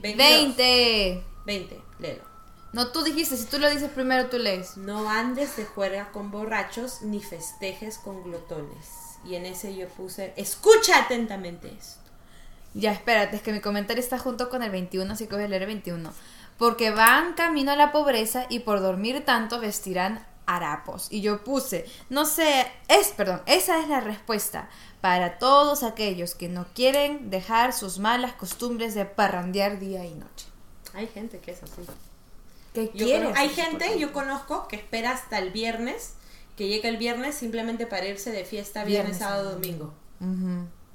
22. 0.00 0.16
20. 0.16 1.24
20, 1.46 1.80
léelo. 1.98 2.32
No, 2.72 2.88
tú 2.90 3.02
dijiste, 3.02 3.36
si 3.36 3.44
tú 3.46 3.58
lo 3.58 3.68
dices 3.70 3.90
primero, 3.90 4.28
tú 4.28 4.38
lees. 4.38 4.76
No 4.76 5.10
andes 5.10 5.56
de 5.56 5.64
juerga 5.64 6.10
con 6.10 6.30
borrachos 6.30 7.02
ni 7.02 7.22
festejes 7.22 7.98
con 7.98 8.22
glotones. 8.22 9.01
Y 9.24 9.34
en 9.36 9.46
ese 9.46 9.74
yo 9.76 9.88
puse, 9.88 10.32
escucha 10.36 10.98
atentamente 10.98 11.68
esto. 11.68 12.00
Ya, 12.74 12.92
espérate, 12.92 13.36
es 13.36 13.42
que 13.42 13.52
mi 13.52 13.60
comentario 13.60 14.02
está 14.02 14.18
junto 14.18 14.48
con 14.48 14.62
el 14.62 14.70
21, 14.70 15.12
así 15.12 15.26
que 15.26 15.34
voy 15.34 15.44
a 15.44 15.48
leer 15.48 15.62
el 15.62 15.68
21. 15.68 16.12
Porque 16.58 16.90
van 16.90 17.34
camino 17.34 17.72
a 17.72 17.76
la 17.76 17.92
pobreza 17.92 18.46
y 18.48 18.60
por 18.60 18.80
dormir 18.80 19.24
tanto 19.24 19.60
vestirán 19.60 20.24
harapos. 20.46 21.08
Y 21.10 21.20
yo 21.20 21.44
puse, 21.44 21.86
no 22.08 22.24
sé, 22.24 22.66
es, 22.88 23.08
perdón, 23.08 23.42
esa 23.46 23.78
es 23.80 23.88
la 23.88 24.00
respuesta 24.00 24.68
para 25.00 25.38
todos 25.38 25.82
aquellos 25.82 26.34
que 26.34 26.48
no 26.48 26.66
quieren 26.74 27.30
dejar 27.30 27.72
sus 27.72 27.98
malas 27.98 28.32
costumbres 28.34 28.94
de 28.94 29.04
parrandear 29.04 29.78
día 29.78 30.04
y 30.04 30.14
noche. 30.14 30.46
Hay 30.94 31.06
gente 31.08 31.38
que 31.40 31.52
es 31.52 31.62
así. 31.62 31.82
¿Qué 32.74 32.90
conozco- 33.18 33.38
hay 33.38 33.48
gente, 33.50 33.98
yo 33.98 34.12
conozco, 34.12 34.66
que 34.68 34.76
espera 34.76 35.10
hasta 35.10 35.38
el 35.38 35.50
viernes, 35.50 36.14
que 36.56 36.68
llega 36.68 36.88
el 36.88 36.96
viernes 36.96 37.34
simplemente 37.34 37.86
para 37.86 38.06
irse 38.06 38.30
de 38.30 38.44
fiesta 38.44 38.84
viernes, 38.84 39.18
Viernes, 39.18 39.18
sábado, 39.18 39.52
domingo. 39.52 39.94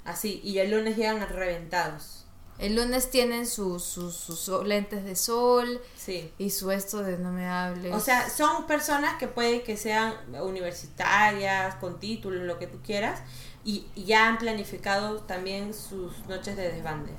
Así, 0.06 0.40
y 0.44 0.60
el 0.60 0.72
lunes 0.72 0.96
llegan 0.96 1.20
reventados. 1.28 2.26
El 2.60 2.76
lunes 2.76 3.12
tienen 3.12 3.46
sus, 3.46 3.84
sol- 3.84 4.68
lentes 4.68 5.04
de 5.04 5.16
sol 5.16 5.80
Sí. 5.96 6.32
y 6.40 6.50
su 6.50 6.72
esto 6.72 7.04
de 7.04 7.18
no 7.20 7.32
me 7.32 7.46
hables. 7.48 7.94
O 7.94 8.00
sea, 8.00 8.30
son 8.32 8.66
personas 8.66 9.18
que 9.20 9.28
puede 9.28 9.62
que 9.62 9.78
sean 9.78 10.14
universitarias, 10.42 11.76
con 11.76 12.00
títulos, 12.00 12.44
lo 12.44 12.58
que 12.58 12.66
tú 12.68 12.80
quieras, 12.84 13.22
y 13.64 13.86
y 13.96 14.06
ya 14.06 14.28
han 14.28 14.38
planificado 14.40 15.20
también 15.22 15.74
sus 15.74 16.18
noches 16.28 16.56
de 16.58 16.72
desbande. 16.72 17.12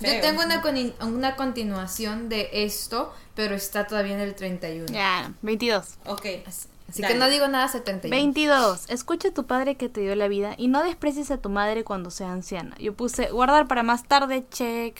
Feo. 0.00 0.20
tengo 0.20 0.42
una, 0.42 0.62
una 1.06 1.36
continuación 1.36 2.28
de 2.28 2.48
esto, 2.52 3.12
pero 3.34 3.54
está 3.54 3.86
todavía 3.86 4.14
en 4.14 4.20
el 4.20 4.34
31. 4.34 4.86
Ya, 4.92 5.32
22. 5.42 5.96
Ok. 6.06 6.26
Así, 6.46 6.68
así 6.88 7.02
Dale. 7.02 7.14
que 7.14 7.20
no 7.20 7.28
digo 7.28 7.46
nada 7.48 7.64
hasta 7.64 7.78
el 7.78 7.84
31. 7.84 8.16
22. 8.16 8.88
Escucha 8.90 9.28
a 9.28 9.34
tu 9.34 9.46
padre 9.46 9.76
que 9.76 9.88
te 9.88 10.00
dio 10.00 10.14
la 10.14 10.28
vida 10.28 10.54
y 10.56 10.68
no 10.68 10.82
desprecies 10.82 11.30
a 11.30 11.38
tu 11.38 11.48
madre 11.50 11.84
cuando 11.84 12.10
sea 12.10 12.32
anciana. 12.32 12.74
Yo 12.78 12.94
puse 12.94 13.30
guardar 13.30 13.68
para 13.68 13.82
más 13.82 14.04
tarde, 14.04 14.46
check. 14.50 14.98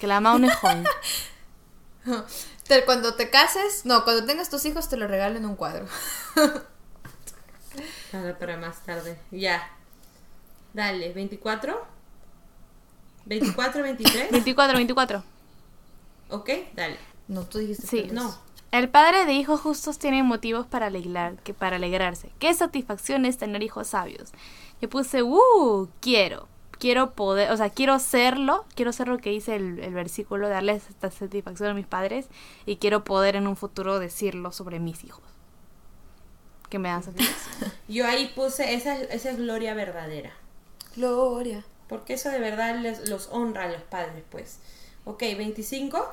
Que 0.00 0.06
la 0.06 0.20
mamá 0.20 0.46
es 0.46 0.54
joven. 0.56 0.84
Te- 2.66 2.84
cuando 2.84 3.14
te 3.14 3.28
cases, 3.30 3.84
no, 3.84 4.02
cuando 4.04 4.24
tengas 4.24 4.48
tus 4.50 4.64
hijos 4.64 4.88
te 4.88 4.96
lo 4.96 5.06
regalo 5.06 5.36
en 5.36 5.44
un 5.46 5.54
cuadro. 5.56 5.86
Para 8.38 8.56
más 8.56 8.82
tarde. 8.84 9.18
Ya. 9.30 9.70
Dale, 10.74 11.12
24. 11.12 11.91
24, 13.26 13.82
23. 13.82 14.30
24, 14.30 14.76
24. 14.76 15.22
Ok, 16.30 16.50
dale. 16.74 16.96
No, 17.28 17.42
tú 17.44 17.58
dijiste 17.58 17.86
Sí. 17.86 18.02
que 18.04 18.12
No. 18.12 18.34
El 18.70 18.88
padre 18.88 19.26
de 19.26 19.34
hijos 19.34 19.60
justos 19.60 19.98
tiene 19.98 20.22
motivos 20.22 20.66
para 20.66 20.86
alegrar, 20.86 21.36
que 21.42 21.52
para 21.52 21.76
alegrarse. 21.76 22.30
Qué 22.38 22.54
satisfacción 22.54 23.26
es 23.26 23.36
tener 23.36 23.62
hijos 23.62 23.88
sabios. 23.88 24.32
Yo 24.80 24.88
puse, 24.88 25.22
uh, 25.22 25.88
quiero. 26.00 26.48
Quiero 26.78 27.12
poder, 27.12 27.52
o 27.52 27.56
sea, 27.56 27.68
quiero 27.70 27.98
serlo, 28.00 28.64
quiero 28.74 28.92
ser 28.92 29.06
lo 29.08 29.18
que 29.18 29.30
dice 29.30 29.54
el, 29.56 29.78
el 29.78 29.92
versículo, 29.94 30.48
darles 30.48 30.88
esta 30.88 31.10
satisfacción 31.12 31.68
a 31.68 31.74
mis 31.74 31.86
padres 31.86 32.26
y 32.66 32.76
quiero 32.76 33.04
poder 33.04 33.36
en 33.36 33.46
un 33.46 33.56
futuro 33.56 33.98
decirlo 34.00 34.50
sobre 34.52 34.80
mis 34.80 35.04
hijos. 35.04 35.22
Que 36.70 36.78
me 36.80 36.88
dan 36.88 37.02
satisfacción. 37.04 37.70
Yo 37.88 38.06
ahí 38.06 38.32
puse, 38.34 38.72
esa, 38.74 38.96
es- 38.98 39.10
esa 39.10 39.30
es 39.30 39.36
gloria 39.36 39.74
verdadera. 39.74 40.32
Gloria. 40.96 41.62
Porque 41.92 42.14
eso 42.14 42.30
de 42.30 42.38
verdad 42.38 42.74
les, 42.78 43.06
los 43.10 43.28
honra 43.32 43.64
a 43.64 43.68
los 43.68 43.82
padres, 43.82 44.24
pues. 44.30 44.56
Ok, 45.04 45.20
25. 45.20 46.08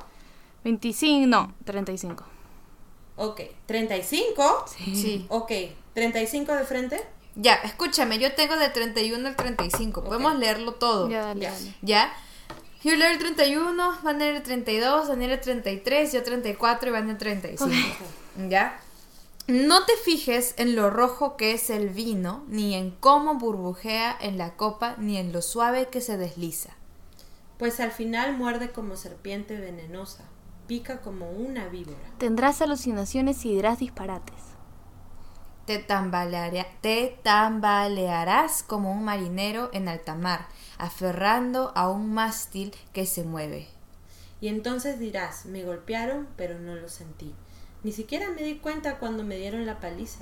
25, 0.62 1.26
no, 1.26 1.54
35. 1.64 2.22
Ok, 3.16 3.40
35. 3.64 4.64
Sí. 4.76 5.24
Ok, 5.30 5.50
35 5.94 6.52
de 6.54 6.64
frente. 6.64 7.02
Ya, 7.34 7.54
escúchame, 7.54 8.18
yo 8.18 8.34
tengo 8.34 8.56
de 8.56 8.68
31 8.68 9.26
al 9.26 9.36
35. 9.36 10.04
Podemos 10.04 10.34
leerlo 10.36 10.74
todo. 10.74 11.08
Ya, 11.08 11.22
dale, 11.22 11.40
Ya. 11.40 11.50
dale. 11.52 11.74
¿Ya? 11.80 12.12
Yo 12.84 12.94
leo 12.96 13.08
el 13.10 13.18
31, 13.18 13.98
van 14.02 14.16
a 14.16 14.18
leer 14.18 14.36
el 14.36 14.42
32, 14.42 15.08
van 15.08 15.16
a 15.16 15.20
leer 15.20 15.30
el 15.32 15.40
33, 15.40 16.12
yo 16.12 16.22
34 16.22 16.90
y 16.90 16.92
van 16.92 17.04
a 17.04 17.06
leer 17.06 17.12
el 17.12 17.18
35. 17.40 17.70
¿Ya? 18.50 18.78
No 19.46 19.84
te 19.84 19.96
fijes 19.96 20.54
en 20.58 20.76
lo 20.76 20.90
rojo 20.90 21.36
que 21.36 21.52
es 21.52 21.70
el 21.70 21.88
vino, 21.88 22.44
ni 22.48 22.74
en 22.74 22.92
cómo 22.92 23.34
burbujea 23.34 24.16
en 24.20 24.38
la 24.38 24.56
copa, 24.56 24.94
ni 24.98 25.16
en 25.16 25.32
lo 25.32 25.42
suave 25.42 25.88
que 25.88 26.00
se 26.00 26.16
desliza. 26.16 26.70
Pues 27.58 27.80
al 27.80 27.90
final 27.90 28.36
muerde 28.36 28.70
como 28.70 28.96
serpiente 28.96 29.58
venenosa. 29.58 30.24
Pica 30.66 31.00
como 31.00 31.30
una 31.30 31.68
víbora. 31.68 31.98
Tendrás 32.18 32.62
alucinaciones 32.62 33.44
y 33.44 33.54
dirás 33.54 33.80
disparates. 33.80 34.36
Te, 35.66 35.78
te 36.80 37.18
tambalearás 37.22 38.62
como 38.62 38.92
un 38.92 39.04
marinero 39.04 39.70
en 39.72 39.88
alta 39.88 40.14
mar, 40.14 40.48
aferrando 40.78 41.72
a 41.74 41.90
un 41.90 42.12
mástil 42.14 42.74
que 42.92 43.04
se 43.04 43.24
mueve. 43.24 43.68
Y 44.40 44.48
entonces 44.48 44.98
dirás, 44.98 45.44
me 45.44 45.64
golpearon, 45.64 46.28
pero 46.36 46.58
no 46.58 46.74
lo 46.76 46.88
sentí. 46.88 47.34
Ni 47.82 47.92
siquiera 47.92 48.30
me 48.30 48.42
di 48.42 48.56
cuenta 48.56 48.98
cuando 48.98 49.24
me 49.24 49.36
dieron 49.36 49.66
la 49.66 49.80
paliza. 49.80 50.20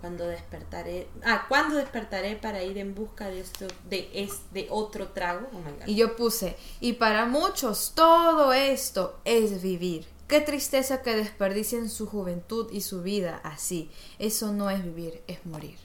Cuando 0.00 0.26
despertaré, 0.26 1.06
ah, 1.24 1.46
cuando 1.48 1.76
despertaré 1.76 2.34
para 2.34 2.64
ir 2.64 2.76
en 2.78 2.92
busca 2.92 3.28
de 3.28 3.38
esto, 3.38 3.68
de 3.88 4.10
es, 4.12 4.40
de 4.52 4.66
otro 4.68 5.08
trago. 5.08 5.46
Oh 5.52 5.58
my 5.58 5.70
God. 5.78 5.86
Y 5.86 5.94
yo 5.94 6.16
puse, 6.16 6.56
y 6.80 6.94
para 6.94 7.24
muchos 7.26 7.92
todo 7.94 8.52
esto 8.52 9.20
es 9.24 9.62
vivir. 9.62 10.04
Qué 10.32 10.40
tristeza 10.40 11.02
que 11.02 11.14
desperdicien 11.14 11.90
su 11.90 12.06
juventud 12.06 12.66
y 12.72 12.80
su 12.80 13.02
vida 13.02 13.40
así. 13.44 13.90
Eso 14.18 14.50
no 14.50 14.70
es 14.70 14.82
vivir, 14.82 15.20
es 15.26 15.44
morir. 15.44 15.76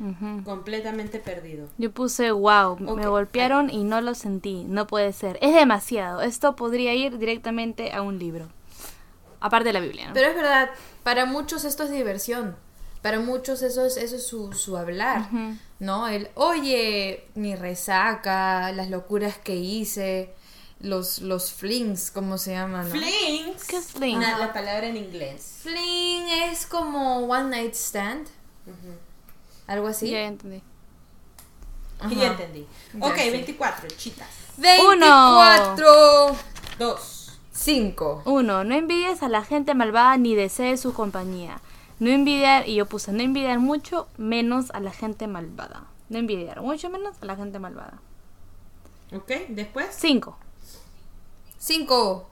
Completamente 0.45 1.19
perdido. 1.19 1.67
Yo 1.77 1.91
puse, 1.91 2.31
wow, 2.31 2.79
me 2.79 3.07
golpearon 3.07 3.69
y 3.69 3.83
no 3.83 3.99
lo 3.99 4.15
sentí, 4.15 4.63
no 4.63 4.87
puede 4.87 5.11
ser, 5.11 5.37
es 5.41 5.53
demasiado, 5.53 6.21
esto 6.21 6.55
podría 6.55 6.93
ir 6.93 7.17
directamente 7.17 7.91
a 7.91 8.01
un 8.01 8.19
libro, 8.19 8.47
aparte 9.39 9.67
de 9.69 9.73
la 9.73 9.79
Biblia, 9.79 10.07
¿no? 10.07 10.13
Pero 10.13 10.29
es 10.29 10.35
verdad, 10.35 10.69
para 11.03 11.25
muchos 11.25 11.63
esto 11.65 11.83
es 11.83 11.91
diversión. 11.91 12.55
Para 13.01 13.19
muchos 13.19 13.61
eso 13.61 13.85
es, 13.85 13.95
eso 13.97 14.15
es 14.15 14.25
su, 14.27 14.51
su 14.53 14.75
hablar. 14.77 15.29
¿No? 15.79 16.07
El, 16.07 16.29
oye, 16.33 17.27
mi 17.35 17.55
resaca, 17.55 18.71
las 18.71 18.89
locuras 18.89 19.37
que 19.37 19.55
hice, 19.55 20.33
los, 20.79 21.19
los 21.19 21.51
flings, 21.53 22.11
¿cómo 22.11 22.37
se 22.37 22.51
llaman? 22.53 22.85
no? 22.85 22.91
Flings. 22.91 23.63
¿Qué 23.65 23.77
es 23.77 23.91
fling? 23.93 24.17
Una- 24.17 24.37
la 24.39 24.51
palabra 24.51 24.87
en 24.87 24.97
inglés. 24.97 25.59
Fling 25.61 26.27
es 26.49 26.65
como 26.65 27.19
one 27.27 27.49
night 27.49 27.73
stand, 27.75 28.27
algo 29.67 29.87
así. 29.87 30.09
Ya 30.09 30.21
entendí. 30.23 30.61
Ajá. 31.99 32.11
Y 32.13 32.15
ya 32.15 32.27
entendí. 32.27 32.67
Ya 32.93 33.05
ok, 33.07 33.15
sí. 33.17 33.29
24, 33.29 33.87
chitas. 33.95 34.27
24. 34.57 36.35
Dos. 36.79 37.13
5. 37.57 38.21
Uno, 38.25 38.63
no 38.63 38.75
envidies 38.75 39.23
a 39.23 39.29
la 39.29 39.43
gente 39.43 39.73
malvada 39.73 40.15
ni 40.17 40.35
desees 40.35 40.79
su 40.79 40.93
compañía. 40.93 41.59
No 41.99 42.09
envidiar, 42.09 42.69
y 42.69 42.75
yo 42.75 42.85
puse, 42.85 43.11
no 43.11 43.23
envidiar 43.23 43.59
mucho 43.59 44.07
menos 44.17 44.69
a 44.71 44.79
la 44.79 44.91
gente 44.91 45.25
malvada. 45.25 45.85
No 46.09 46.19
envidiar 46.19 46.61
mucho 46.61 46.89
menos 46.91 47.15
a 47.19 47.25
la 47.25 47.35
gente 47.35 47.57
malvada. 47.57 47.99
Ok, 49.11 49.31
después. 49.49 49.87
Cinco, 49.91 50.37
5. 51.57 52.29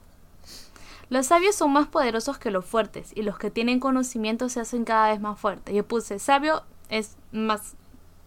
Los 1.09 1.25
sabios 1.25 1.55
son 1.55 1.73
más 1.73 1.87
poderosos 1.87 2.37
que 2.37 2.51
los 2.51 2.63
fuertes 2.63 3.11
y 3.15 3.23
los 3.23 3.37
que 3.39 3.49
tienen 3.49 3.79
conocimiento 3.79 4.49
se 4.49 4.59
hacen 4.59 4.85
cada 4.85 5.09
vez 5.09 5.19
más 5.19 5.39
fuertes. 5.39 5.73
Yo 5.73 5.85
puse 5.85 6.19
sabio 6.19 6.63
es 6.89 7.17
más 7.31 7.73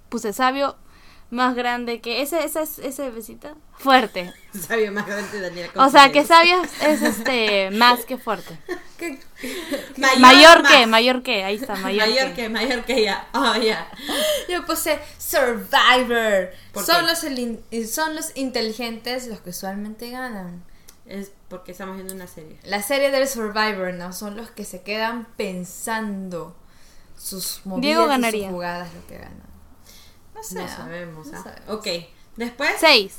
puse 0.09 0.33
sabio 0.33 0.77
más 1.31 1.55
grande 1.55 2.01
que 2.01 2.23
ese 2.23 2.45
ese 2.45 2.63
ese 2.63 3.11
besita 3.11 3.55
fuerte. 3.79 4.33
Sabio 4.59 4.93
más 4.93 5.07
grande 5.07 5.41
Daniela. 5.41 5.71
O 5.77 5.91
sea, 5.91 6.11
que 6.11 6.25
sabio 6.25 6.63
es 6.83 7.03
este 7.03 7.71
más 7.73 8.05
que 8.05 8.17
fuerte. 8.17 8.59
Mayor, 10.19 10.67
que, 10.67 10.87
mayor 10.87 11.23
que, 11.23 11.45
ahí 11.45 11.57
está, 11.57 11.77
mayor, 11.77 12.09
Mayor, 12.09 12.29
que. 12.31 12.35
que, 12.35 12.49
mayor 12.49 12.85
que 12.85 13.03
ya. 13.05 13.29
Oh, 13.33 13.55
ya. 13.57 13.89
Yo 14.49 14.65
puse 14.67 14.99
Survivor. 15.19 16.51
¿Por 16.73 16.85
Son 16.85 17.07
los, 17.07 17.23
el- 17.25 17.63
son 17.89 18.17
los 18.17 18.37
inteligentes 18.37 19.27
los 19.29 19.41
que 19.41 19.51
usualmente 19.51 20.11
ganan. 20.11 20.65
Es 21.07 21.31
porque 21.49 21.73
estamos 21.73 21.95
viendo 21.97 22.15
una 22.15 22.27
serie. 22.27 22.59
La 22.65 22.83
serie 22.83 23.11
del 23.11 23.29
Survivor, 23.29 23.95
¿no? 23.95 24.13
Son 24.13 24.37
los 24.37 24.51
que 24.51 24.65
se 24.65 24.83
quedan 24.83 25.27
pensando 25.37 26.57
sus 27.17 27.61
movidas 27.65 27.83
Diego 27.83 28.29
y 28.29 28.41
sus 28.43 28.51
jugadas, 28.51 28.89
lo 28.95 29.07
que 29.07 29.19
ganan. 29.19 29.43
No 30.39 30.43
sé. 30.45 30.61
No 30.63 30.69
sabemos. 30.69 31.27
No 31.27 31.39
¿ah? 31.39 31.43
sabemos. 31.43 31.69
Ok, 31.69 31.87
después. 32.37 32.71
Seis. 32.79 33.17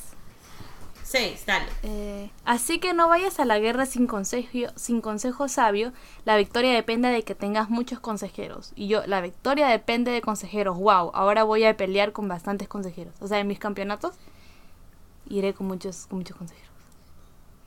Seis, 1.03 1.43
dale. 1.47 1.65
Eh, 1.81 2.29
así 2.45 2.79
que 2.79 2.93
no 2.93 3.09
vayas 3.09 3.39
a 3.39 3.45
la 3.45 3.57
guerra 3.57 3.87
sin 3.87 4.05
consejo, 4.05 4.71
sin 4.75 5.01
consejo 5.01 5.47
sabio. 5.47 5.91
La 6.23 6.37
victoria 6.37 6.71
depende 6.73 7.09
de 7.09 7.23
que 7.23 7.33
tengas 7.33 7.69
muchos 7.71 7.99
consejeros. 7.99 8.73
Y 8.75 8.87
yo, 8.89 9.01
la 9.07 9.19
victoria 9.19 9.67
depende 9.69 10.11
de 10.11 10.21
consejeros. 10.21 10.77
Wow, 10.77 11.09
ahora 11.15 11.43
voy 11.43 11.63
a 11.63 11.75
pelear 11.75 12.11
con 12.11 12.27
bastantes 12.27 12.67
consejeros. 12.67 13.15
O 13.21 13.27
sea, 13.27 13.39
en 13.39 13.47
mis 13.47 13.57
campeonatos 13.57 14.13
iré 15.27 15.53
con 15.55 15.65
muchos, 15.65 16.05
con 16.05 16.19
muchos 16.19 16.37
consejeros. 16.37 16.69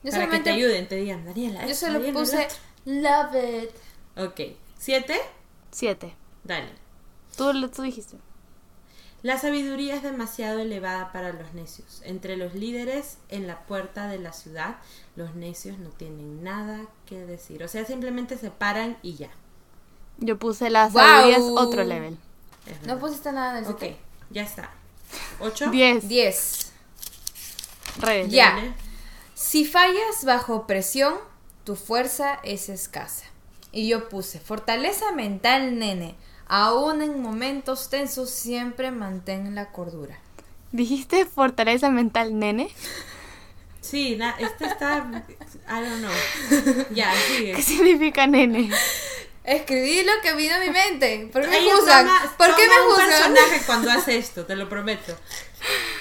Yo 0.04 0.10
Para 0.12 0.28
que 0.28 0.38
te 0.38 0.50
ayuden, 0.50 0.88
te 0.88 0.96
digan, 0.96 1.24
Daniela. 1.24 1.62
yo 1.64 1.72
esto, 1.72 1.86
solo 1.86 1.98
Daniela, 1.98 2.18
puse 2.20 2.48
Love 2.84 3.34
it. 3.64 3.70
Ok, 4.18 4.40
siete, 4.78 5.20
Siete. 5.72 6.14
dale. 6.44 6.68
Tú, 7.36 7.52
lo- 7.52 7.70
tú 7.70 7.82
dijiste. 7.82 8.16
La 9.22 9.38
sabiduría 9.38 9.94
es 9.94 10.02
demasiado 10.02 10.58
elevada 10.58 11.12
para 11.12 11.32
los 11.32 11.54
necios. 11.54 12.02
Entre 12.04 12.36
los 12.36 12.54
líderes 12.54 13.18
en 13.28 13.46
la 13.46 13.60
puerta 13.66 14.08
de 14.08 14.18
la 14.18 14.32
ciudad, 14.32 14.76
los 15.14 15.34
necios 15.36 15.78
no 15.78 15.90
tienen 15.90 16.42
nada 16.42 16.80
que 17.06 17.24
decir. 17.24 17.62
O 17.62 17.68
sea, 17.68 17.84
simplemente 17.84 18.36
se 18.36 18.50
paran 18.50 18.98
y 19.02 19.14
ya. 19.14 19.30
Yo 20.18 20.38
puse 20.38 20.70
la 20.70 20.88
Wow. 20.88 20.92
sabiduría 21.02 21.36
es 21.36 21.42
otro 21.42 21.84
level. 21.84 22.18
Es 22.66 22.86
No 22.86 22.98
pusiste 22.98 23.30
nada 23.32 23.58
en 23.58 23.64
el 23.64 23.70
Ok, 23.70 23.82
ya 24.30 24.42
está. 24.42 24.70
Ocho. 25.40 25.70
Diez. 25.70 26.08
10. 26.08 26.72
Revés. 27.98 28.28
Ya. 28.32 28.54
Dale. 28.56 28.74
Si 29.34 29.64
fallas 29.64 30.24
bajo 30.24 30.66
presión, 30.66 31.14
tu 31.64 31.76
fuerza 31.76 32.40
es 32.42 32.68
escasa. 32.68 33.26
Y 33.70 33.88
yo 33.88 34.08
puse, 34.08 34.40
fortaleza 34.40 35.12
mental, 35.12 35.78
nene. 35.78 36.14
Aún 36.54 37.00
en 37.00 37.22
momentos 37.22 37.88
tensos, 37.88 38.28
siempre 38.28 38.90
mantén 38.90 39.54
la 39.54 39.72
cordura. 39.72 40.18
¿Dijiste 40.70 41.24
fortaleza 41.24 41.88
mental, 41.88 42.38
nene? 42.38 42.68
Sí, 43.80 44.16
na- 44.16 44.36
este 44.38 44.66
está. 44.66 44.98
I 45.66 45.80
don't 45.80 46.00
know. 46.02 46.84
Ya, 46.94 47.10
sigue. 47.26 47.54
¿Qué 47.54 47.62
significa 47.62 48.26
nene? 48.26 48.70
Escribí 49.44 50.02
lo 50.04 50.12
que 50.22 50.34
vino 50.34 50.54
a 50.54 50.58
mi 50.60 50.68
mente. 50.70 51.30
¿Por 51.32 51.42
qué 51.42 51.48
me 51.48 51.60
juzgan? 51.72 52.06
¿Por 52.36 52.54
qué 52.54 52.68
me 52.68 52.80
un 52.82 52.90
juzgan? 52.90 53.08
personaje 53.08 53.62
cuando 53.66 53.90
hace 53.90 54.18
esto, 54.18 54.44
te 54.44 54.54
lo 54.54 54.68
prometo. 54.68 55.16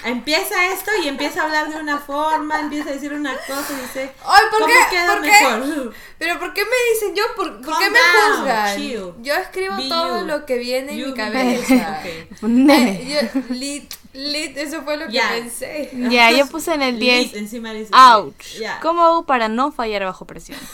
Empieza 0.04 0.72
esto 0.72 0.90
y 1.02 1.08
empieza 1.08 1.42
a 1.42 1.44
hablar 1.44 1.68
de 1.72 1.76
una 1.80 1.98
forma, 1.98 2.60
empieza 2.60 2.90
a 2.90 2.92
decir 2.94 3.12
una 3.12 3.36
cosa 3.46 3.66
y 3.72 3.82
dice, 3.82 4.12
Ay, 4.24 4.42
¿por 4.50 4.60
¿cómo 4.60 4.66
qué? 4.72 4.96
queda 4.96 5.12
¿Por 5.12 5.22
qué? 5.22 5.30
mejor? 5.30 5.94
Pero 6.18 6.38
¿por 6.40 6.52
qué 6.54 6.62
me 6.64 6.70
dicen 6.92 7.14
yo? 7.14 7.22
¿Por, 7.36 7.60
qué 7.60 7.90
me 7.90 7.98
down, 7.98 8.38
juzgan? 8.38 8.76
chill. 8.76 9.12
Yo 9.22 9.34
escribo 9.34 9.76
Be 9.76 9.88
todo 9.88 10.20
you. 10.20 10.26
lo 10.26 10.44
que 10.46 10.58
viene 10.58 10.92
en 10.92 10.98
mi 10.98 11.04
be 11.04 11.14
cabeza. 11.14 12.02
Eh, 12.42 13.30
yo- 13.32 13.40
lit, 13.54 13.94
lit, 14.12 14.56
eso 14.56 14.82
fue 14.82 14.96
lo 14.96 15.06
que 15.08 15.20
pensé. 15.30 15.90
Ya, 16.10 16.30
yo 16.32 16.46
puse 16.48 16.74
en 16.74 16.82
el 16.82 16.98
10. 16.98 17.22
Lit, 17.28 17.36
encima 17.36 17.72
dice 17.72 17.90
Ouch. 17.94 18.60
¿Cómo 18.82 19.02
hago 19.04 19.24
para 19.26 19.48
no 19.48 19.70
fallar 19.72 20.04
bajo 20.04 20.26
presión? 20.26 20.58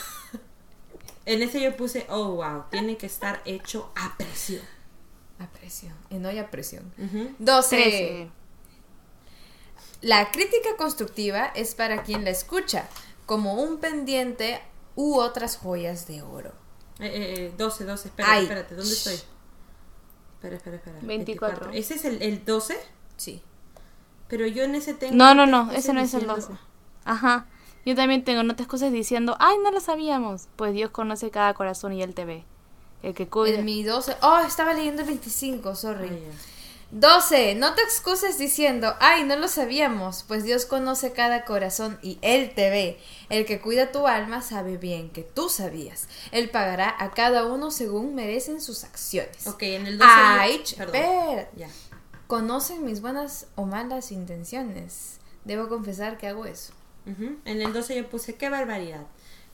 En 1.26 1.42
ese 1.42 1.60
yo 1.60 1.76
puse, 1.76 2.06
oh 2.08 2.36
wow, 2.36 2.64
tiene 2.70 2.96
que 2.96 3.04
estar 3.04 3.42
hecho 3.44 3.92
a 3.94 4.16
presión. 4.16 4.62
A 5.38 5.46
presión. 5.46 5.92
Y 6.08 6.14
no 6.14 6.30
hay 6.30 6.38
a 6.38 6.50
presión. 6.50 6.90
Ujú. 6.96 7.34
12. 7.38 7.76
13. 7.76 8.30
La 10.00 10.30
crítica 10.30 10.70
constructiva 10.76 11.46
es 11.54 11.74
para 11.74 12.02
quien 12.02 12.24
la 12.24 12.30
escucha, 12.30 12.88
como 13.26 13.54
un 13.54 13.78
pendiente 13.78 14.60
u 14.94 15.16
otras 15.18 15.56
joyas 15.56 16.06
de 16.06 16.22
oro. 16.22 16.52
Eh, 17.00 17.06
eh, 17.06 17.34
eh, 17.46 17.54
12, 17.56 17.84
12, 17.84 18.08
espera, 18.08 18.32
Ay. 18.32 18.42
espérate, 18.44 18.74
¿dónde 18.74 18.92
estoy? 18.92 19.14
Espera, 19.14 20.56
espera, 20.56 20.76
espera. 20.76 20.98
24. 21.02 21.70
¿Ese 21.72 21.94
es 21.94 22.04
el, 22.04 22.22
el 22.22 22.44
12? 22.44 22.78
Sí. 23.16 23.42
Pero 24.28 24.46
yo 24.46 24.62
en 24.64 24.74
ese 24.74 24.94
tengo. 24.94 25.14
No, 25.14 25.34
no, 25.34 25.46
no, 25.46 25.62
otras 25.64 25.78
ese 25.78 25.92
no 25.92 26.00
es 26.00 26.14
el 26.14 26.20
diciendo- 26.20 26.34
12. 26.48 26.60
Ajá. 27.04 27.46
Yo 27.86 27.94
también 27.94 28.22
tengo 28.24 28.42
notas 28.42 28.66
cosas 28.66 28.92
diciendo, 28.92 29.36
ay, 29.40 29.56
no 29.64 29.70
lo 29.70 29.80
sabíamos. 29.80 30.48
Pues 30.56 30.74
Dios 30.74 30.90
conoce 30.90 31.30
cada 31.30 31.54
corazón 31.54 31.92
y 31.92 32.02
Él 32.02 32.14
te 32.14 32.24
ve. 32.24 32.44
El 33.02 33.14
que 33.14 33.28
cuida. 33.28 33.58
En 33.58 33.64
mi 33.64 33.82
12. 33.82 34.16
Oh, 34.22 34.38
estaba 34.46 34.74
leyendo 34.74 35.02
el 35.02 35.08
25, 35.08 35.74
sorry. 35.74 36.08
Ay, 36.08 36.26
ya. 36.26 36.57
12. 36.90 37.54
No 37.56 37.74
te 37.74 37.82
excuses 37.82 38.38
diciendo, 38.38 38.94
ay, 39.00 39.24
no 39.24 39.36
lo 39.36 39.48
sabíamos, 39.48 40.24
pues 40.26 40.44
Dios 40.44 40.64
conoce 40.64 41.12
cada 41.12 41.44
corazón 41.44 41.98
y 42.02 42.18
Él 42.22 42.52
te 42.54 42.70
ve. 42.70 42.98
El 43.28 43.44
que 43.44 43.60
cuida 43.60 43.92
tu 43.92 44.06
alma 44.06 44.40
sabe 44.40 44.78
bien 44.78 45.10
que 45.10 45.22
tú 45.22 45.48
sabías. 45.50 46.08
Él 46.32 46.48
pagará 46.48 46.94
a 46.98 47.10
cada 47.10 47.44
uno 47.46 47.70
según 47.70 48.14
merecen 48.14 48.60
sus 48.60 48.84
acciones. 48.84 49.46
Ok, 49.46 49.62
en 49.62 49.86
el 49.86 49.98
12. 49.98 50.10
Ay, 50.12 50.62
espera. 50.64 51.48
Conocen 52.26 52.84
mis 52.84 53.00
buenas 53.00 53.46
o 53.54 53.64
malas 53.64 54.12
intenciones. 54.12 55.18
Debo 55.44 55.68
confesar 55.68 56.18
que 56.18 56.28
hago 56.28 56.46
eso. 56.46 56.72
En 57.06 57.62
el 57.62 57.72
12 57.72 57.96
yo 57.96 58.10
puse 58.10 58.34
qué 58.34 58.50
barbaridad, 58.50 59.06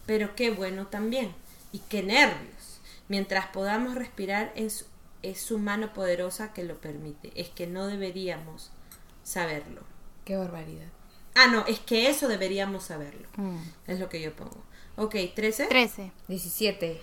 pero 0.06 0.34
qué 0.34 0.50
bueno 0.50 0.88
también. 0.88 1.32
Y 1.70 1.78
qué 1.78 2.02
nervios. 2.02 2.80
Mientras 3.08 3.46
podamos 3.46 3.94
respirar 3.94 4.52
es, 4.56 4.86
es 5.30 5.40
su 5.40 5.58
mano 5.58 5.92
poderosa 5.92 6.52
que 6.52 6.64
lo 6.64 6.80
permite. 6.80 7.32
Es 7.34 7.48
que 7.48 7.66
no 7.66 7.86
deberíamos 7.86 8.70
saberlo. 9.22 9.82
Qué 10.24 10.36
barbaridad. 10.36 10.86
Ah, 11.34 11.48
no, 11.48 11.66
es 11.66 11.80
que 11.80 12.08
eso 12.08 12.28
deberíamos 12.28 12.84
saberlo. 12.84 13.28
Mm. 13.36 13.58
Es 13.86 13.98
lo 13.98 14.08
que 14.08 14.20
yo 14.20 14.34
pongo. 14.34 14.62
Ok, 14.96 15.16
13. 15.34 15.66
13. 15.66 16.12
17. 16.28 17.00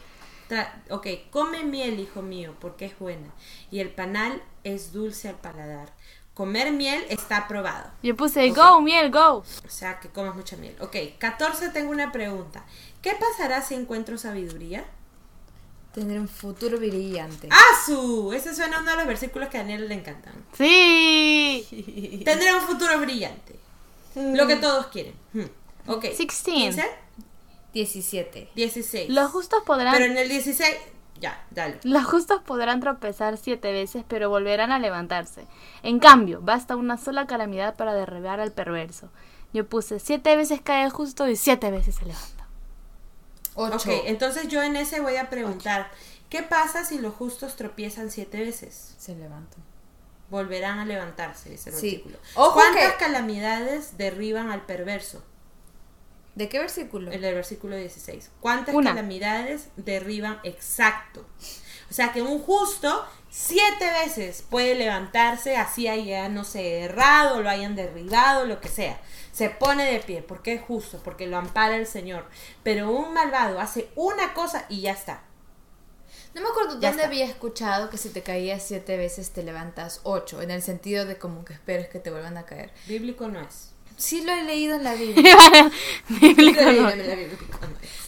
Tra- 0.50 0.72
ok, 0.90 1.08
come 1.30 1.64
miel, 1.64 2.00
hijo 2.00 2.22
mío, 2.22 2.56
porque 2.60 2.86
es 2.86 2.98
buena. 2.98 3.34
Y 3.72 3.80
el 3.80 3.90
panal 3.90 4.42
es 4.64 4.94
dulce 4.94 5.30
al 5.30 5.36
paladar. 5.36 5.94
Comer 6.34 6.72
miel 6.72 7.06
está 7.10 7.38
aprobado. 7.38 7.92
Yo 8.02 8.16
puse, 8.16 8.50
go, 8.52 8.80
miel, 8.82 9.12
go. 9.12 9.38
O 9.40 9.70
sea, 9.70 10.00
que 10.00 10.08
comas 10.10 10.36
mucha 10.36 10.56
miel. 10.56 10.76
Ok, 10.80 10.96
14 11.20 11.70
tengo 11.70 11.92
una 11.92 12.12
pregunta. 12.14 12.64
¿Qué 13.02 13.14
pasará 13.20 13.62
si 13.62 13.76
encuentro 13.76 14.18
sabiduría? 14.18 14.86
Tener 15.94 16.20
un 16.20 16.30
futuro 16.30 16.78
brillante. 16.78 17.50
¡Asu! 17.52 18.32
Ese 18.34 18.56
suena 18.56 18.80
uno 18.80 18.92
de 18.92 18.98
los 18.98 19.08
versículos 19.08 19.50
que 19.50 19.58
a 19.58 19.62
Daniel 19.62 19.90
le 19.90 19.96
encantan. 19.96 20.34
Sí. 20.54 22.22
Tendré 22.26 22.54
un 22.54 22.62
futuro 22.62 22.98
brillante. 23.00 23.56
Lo 24.16 24.48
que 24.48 24.56
todos 24.56 24.88
quieren. 24.88 25.14
Hmm. 25.34 25.46
Ok. 25.88 26.04
16. 26.04 26.76
15, 26.76 26.90
17. 27.74 28.50
16. 28.56 29.10
Los 29.10 29.32
justos 29.32 29.64
podrán... 29.66 29.94
Pero 29.94 30.06
en 30.06 30.18
el 30.18 30.30
16... 30.30 30.76
Ya, 31.20 31.46
dale. 31.52 31.80
Los 31.84 32.06
justos 32.06 32.42
podrán 32.42 32.80
tropezar 32.80 33.38
siete 33.38 33.72
veces, 33.72 34.04
pero 34.08 34.30
volverán 34.30 34.72
a 34.72 34.80
levantarse. 34.80 35.46
En 35.84 36.00
cambio, 36.00 36.42
basta 36.42 36.76
una 36.76 36.98
sola 36.98 37.28
calamidad 37.28 37.76
para 37.76 37.94
derribar 37.94 38.40
al 38.40 38.52
perverso. 38.52 39.10
Yo 39.54 39.68
puse 39.68 40.00
siete 40.00 40.36
veces 40.36 40.62
cae 40.62 40.84
el 40.84 40.90
justo 40.90 41.28
y 41.28 41.36
siete 41.36 41.70
veces 41.70 41.96
se 41.96 42.06
levanta. 42.06 42.41
8. 43.56 43.76
Ok, 43.76 43.86
entonces 44.06 44.48
yo 44.48 44.62
en 44.64 44.76
ese 44.76 45.00
voy 45.02 45.18
a 45.18 45.30
preguntar, 45.30 45.92
¿qué 46.30 46.44
pasa 46.44 46.86
si 46.86 47.00
los 47.00 47.14
justos 47.14 47.56
tropiezan 47.56 48.10
siete 48.12 48.40
veces? 48.42 48.96
Se 48.98 49.16
levantan. 49.16 49.64
Volverán 50.30 50.80
a 50.80 50.86
levantarse, 50.86 51.50
dice 51.50 51.70
el 51.72 51.76
Sí. 51.76 51.82
versículo. 51.92 52.18
Ojo 52.36 52.54
¿Cuántas 52.54 52.94
que- 52.94 52.98
calamidades 53.00 53.98
derriban 53.98 54.50
al 54.50 54.66
perverso? 54.66 55.24
¿De 56.36 56.48
qué 56.48 56.60
versículo? 56.60 57.12
El 57.12 57.20
del 57.20 57.36
versículo 57.36 57.76
16. 57.76 58.32
¿Cuántas 58.40 58.74
Una. 58.74 58.92
calamidades 58.92 59.68
derriban 59.76 60.40
exacto? 60.44 61.26
O 61.92 61.94
sea 61.94 62.14
que 62.14 62.22
un 62.22 62.40
justo 62.40 63.06
siete 63.30 63.92
veces 63.92 64.44
puede 64.50 64.76
levantarse, 64.76 65.58
así 65.58 65.90
haya, 65.90 66.30
no 66.30 66.46
sé, 66.46 66.80
errado, 66.84 67.42
lo 67.42 67.50
hayan 67.50 67.76
derribado, 67.76 68.46
lo 68.46 68.62
que 68.62 68.70
sea. 68.70 68.98
Se 69.34 69.50
pone 69.50 69.92
de 69.92 70.00
pie, 70.00 70.22
porque 70.22 70.54
es 70.54 70.62
justo, 70.62 71.02
porque 71.04 71.28
lo 71.28 71.38
ampara 71.38 71.76
el 71.76 71.86
Señor. 71.86 72.26
Pero 72.64 72.92
un 72.92 73.14
malvado 73.14 73.60
hace 73.60 73.90
una 73.96 74.34
cosa 74.34 74.66
y 74.70 74.82
ya 74.82 74.94
está. 74.94 75.22
No 76.34 76.42
me 76.42 76.48
acuerdo 76.48 76.80
Ya 76.80 76.90
dónde 76.90 77.04
está. 77.04 77.06
había 77.08 77.26
escuchado 77.26 77.90
que 77.90 77.98
si 77.98 78.10
te 78.10 78.24
caías 78.24 78.64
siete 78.64 78.96
veces 78.96 79.32
te 79.32 79.44
levantas 79.44 80.00
ocho, 80.04 80.42
en 80.42 80.50
el 80.50 80.62
sentido 80.62 81.06
de 81.06 81.18
como 81.18 81.44
que 81.44 81.52
esperes 81.54 81.90
que 81.90 82.00
te 82.00 82.10
vuelvan 82.10 82.38
a 82.38 82.46
caer. 82.46 82.72
Bíblico 82.88 83.28
no 83.28 83.42
es. 83.42 83.72
Sí 83.98 84.22
lo 84.24 84.32
he 84.34 84.44
leído 84.44 84.76
en 84.76 84.84
la 84.84 84.94
Biblia. 84.96 85.36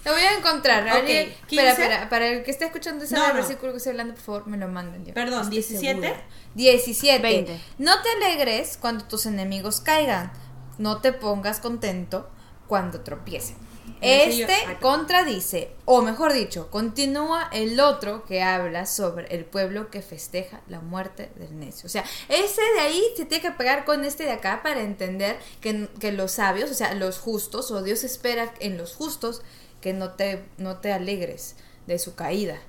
Lo 0.06 0.12
voy 0.12 0.22
a 0.22 0.38
encontrar. 0.38 0.84
Ok, 0.88 0.94
Alguien- 0.96 1.34
15. 1.48 1.68
Espera, 1.68 1.72
espera, 1.72 2.10
para 2.10 2.28
el 2.28 2.44
que 2.44 2.52
esté 2.52 2.66
escuchando 2.66 3.06
ese 3.06 3.16
No, 3.16 3.28
no. 3.28 3.34
versículo 3.36 3.72
que 3.72 3.78
estoy 3.78 3.92
hablando, 3.92 4.16
por 4.16 4.24
favor, 4.24 4.48
me 4.48 4.58
lo 4.58 4.68
manden. 4.68 5.06
Perdón, 5.14 5.44
Estoy 5.44 5.52
17. 5.58 6.02
segura. 6.02 6.24
17. 6.56 7.22
20. 7.22 7.60
No 7.78 7.94
te 8.02 8.10
alegres 8.10 8.78
cuando 8.80 9.06
tus 9.06 9.26
enemigos 9.26 9.80
caigan. 9.80 10.32
No 10.78 11.00
te 11.02 11.14
pongas 11.14 11.60
contento 11.60 12.30
cuando 12.68 13.02
tropiecen. 13.02 13.56
Este 14.02 14.54
contradice, 14.82 15.72
o 15.86 16.02
mejor 16.02 16.34
dicho, 16.34 16.70
continúa 16.70 17.50
el 17.54 17.80
otro 17.80 18.26
que 18.26 18.44
habla 18.44 18.86
sobre 18.86 19.34
el 19.34 19.46
pueblo 19.46 19.90
que 19.90 20.02
festeja 20.02 20.62
la 20.68 20.82
muerte 20.82 21.32
del 21.36 21.58
necio. 21.58 21.88
O 21.88 21.90
sea, 21.90 22.04
ese 22.28 22.62
de 22.76 22.80
ahí 22.82 23.02
se 23.16 23.26
tiene 23.26 23.42
que 23.42 23.52
pegar 23.52 23.86
con 23.86 24.04
este 24.04 24.24
de 24.24 24.32
acá 24.32 24.62
para 24.62 24.82
entender 24.82 25.38
que, 25.62 25.90
que 26.00 26.12
los 26.12 26.34
sabios, 26.34 26.70
o 26.70 26.74
sea, 26.74 26.94
los 26.96 27.18
justos, 27.18 27.72
o 27.72 27.82
Dios 27.82 28.04
espera 28.04 28.54
en 28.60 28.78
los 28.78 28.94
justos 28.94 29.42
que 29.80 29.94
no 29.94 30.12
te, 30.12 30.44
no 30.58 30.78
te 30.78 30.92
alegres 30.92 31.56
de 31.88 32.00
su 32.00 32.16
caída. 32.16 32.60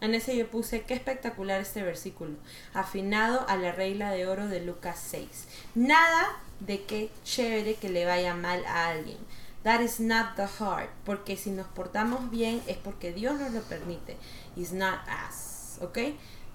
En 0.00 0.14
ese 0.14 0.34
yo 0.34 0.48
puse, 0.50 0.82
qué 0.82 0.94
espectacular 0.94 1.60
este 1.60 1.82
versículo, 1.82 2.36
afinado 2.72 3.46
a 3.48 3.56
la 3.56 3.72
regla 3.72 4.10
de 4.12 4.26
oro 4.26 4.46
de 4.46 4.60
Lucas 4.60 4.98
6. 5.10 5.28
Nada 5.74 6.40
de 6.60 6.84
qué 6.84 7.10
chévere 7.24 7.74
que 7.74 7.90
le 7.90 8.06
vaya 8.06 8.34
mal 8.34 8.64
a 8.64 8.88
alguien. 8.88 9.18
That 9.62 9.80
is 9.82 10.00
not 10.00 10.36
the 10.36 10.46
heart, 10.46 10.88
porque 11.04 11.36
si 11.36 11.50
nos 11.50 11.66
portamos 11.68 12.30
bien 12.30 12.62
es 12.66 12.78
porque 12.78 13.12
Dios 13.12 13.38
nos 13.38 13.52
lo 13.52 13.60
permite. 13.62 14.16
It's 14.56 14.72
not 14.72 15.00
us, 15.28 15.80
¿ok? 15.82 15.98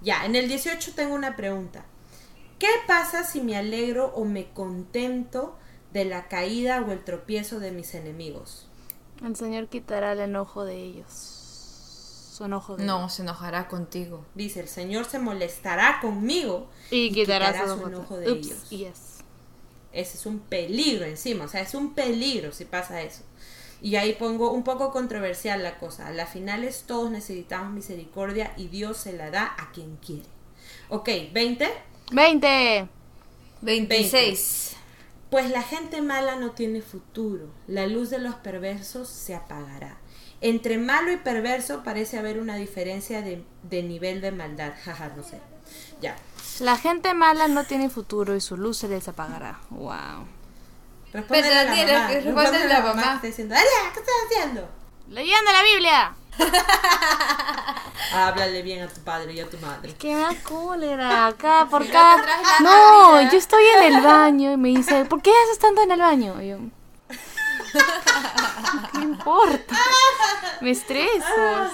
Ya, 0.02 0.26
en 0.26 0.36
el 0.36 0.48
18 0.48 0.94
tengo 0.96 1.14
una 1.14 1.36
pregunta. 1.36 1.86
¿Qué 2.58 2.70
pasa 2.88 3.24
si 3.24 3.42
me 3.42 3.58
alegro 3.58 4.08
o 4.16 4.26
me 4.26 4.50
contento 4.52 5.56
de 5.94 6.06
la 6.06 6.28
caída 6.28 6.82
o 6.82 6.92
el 6.92 7.04
tropiezo 7.04 7.60
de 7.60 7.72
mis 7.72 7.94
enemigos? 7.94 8.68
El 9.24 9.36
Señor 9.36 9.68
quitará 9.68 10.14
el 10.14 10.20
enojo 10.22 10.66
de 10.66 10.76
ellos. 10.82 11.12
Su 12.34 12.46
enojo 12.46 12.76
de 12.76 12.84
No, 12.86 13.08
se 13.10 13.22
enojará 13.22 13.68
contigo. 13.68 14.26
Dice, 14.36 14.60
el 14.62 14.68
Señor 14.68 15.06
se 15.06 15.20
molestará 15.20 16.00
conmigo 16.02 16.68
Y 16.92 17.12
quitará, 17.14 17.52
quitará 17.54 17.68
su 17.72 17.80
su 17.80 17.88
enojo, 17.88 17.88
enojo 17.88 18.18
de 18.18 18.32
Ups, 18.32 18.48
ellos. 18.48 18.70
yes. 18.70 19.15
Ese 19.96 20.18
es 20.18 20.26
un 20.26 20.40
peligro 20.40 21.06
encima, 21.06 21.46
o 21.46 21.48
sea, 21.48 21.62
es 21.62 21.74
un 21.74 21.94
peligro 21.94 22.52
si 22.52 22.66
pasa 22.66 23.02
eso. 23.02 23.24
Y 23.82 23.98
ahí 23.98 24.14
pongo 24.14 24.52
un 24.52 24.64
poco 24.64 24.92
controversial 24.92 25.62
la 25.62 25.78
cosa. 25.78 26.08
A 26.08 26.12
las 26.12 26.30
finales 26.30 26.86
todos 26.88 27.12
necesitamos 27.12 27.74
misericordia 27.74 28.54
y 28.58 28.68
Dios 28.68 28.98
se 28.98 29.14
la 29.14 29.32
da 29.32 29.56
a 29.58 29.72
quien 29.72 29.98
quiere. 29.98 30.26
Ok, 30.90 31.10
20. 31.32 31.70
20. 32.12 32.88
26. 33.62 34.76
Pues 35.30 35.50
la 35.50 35.64
gente 35.64 36.02
mala 36.02 36.36
no 36.36 36.52
tiene 36.52 36.82
futuro, 36.82 37.50
la 37.68 37.88
luz 37.88 38.10
de 38.10 38.20
los 38.20 38.36
perversos 38.36 39.10
se 39.10 39.36
apagará. 39.36 39.98
Entre 40.42 40.78
malo 40.78 41.12
y 41.12 41.18
perverso 41.18 41.84
parece 41.84 42.18
haber 42.18 42.40
una 42.40 42.56
diferencia 42.56 43.22
de, 43.22 43.44
de 43.64 43.84
nivel 43.84 44.22
de 44.22 44.32
maldad. 44.32 44.74
Jaja, 44.84 45.12
no 45.16 45.24
sé. 45.24 45.40
Ya. 46.02 46.16
La 46.60 46.78
gente 46.78 47.14
mala 47.14 47.48
no 47.48 47.66
tiene 47.66 47.90
futuro 47.90 48.36
y 48.36 48.42
su 48.42 48.56
luz 48.58 48.78
se 48.78 48.88
les 48.88 49.08
apagará. 49.08 49.60
Wow. 49.70 50.28
Respóndele 51.12 51.50
Pero, 51.50 51.60
a 51.60 51.64
la 51.64 52.00
mamá. 52.00 52.08
responde 52.08 52.64
a 52.64 52.68
la 52.68 52.82
mamá. 52.82 53.14
está 53.16 53.28
diciendo, 53.28 53.56
"Dalia, 53.56 53.94
¿qué 53.94 54.00
estás 54.00 54.16
haciendo? 54.26 54.70
Leyendo 55.10 55.52
la 55.52 55.64
Biblia. 55.64 56.16
Háblale 58.14 58.62
bien 58.62 58.84
a 58.84 58.88
tu 58.88 59.02
padre 59.02 59.34
y 59.34 59.40
a 59.40 59.50
tu 59.50 59.58
madre. 59.60 59.96
Me 60.04 60.16
da 60.16 60.30
cólera 60.44 61.28
acá 61.28 61.68
por 61.70 61.88
cada... 61.90 62.24
no 62.60 63.22
yo 63.32 63.38
estoy 63.38 63.64
en 63.78 63.94
el 63.96 64.02
baño 64.02 64.52
y 64.52 64.58
me 64.58 64.70
dice, 64.78 65.06
¿por 65.06 65.22
qué 65.22 65.32
haces 65.46 65.60
tanto 65.60 65.82
en 65.84 65.92
el 65.92 66.00
baño? 66.00 66.42
Y 66.42 66.50
yo, 66.50 66.58
¿qué 68.94 69.00
importa? 69.00 69.76
Me 70.62 70.72
estreso, 70.72 71.26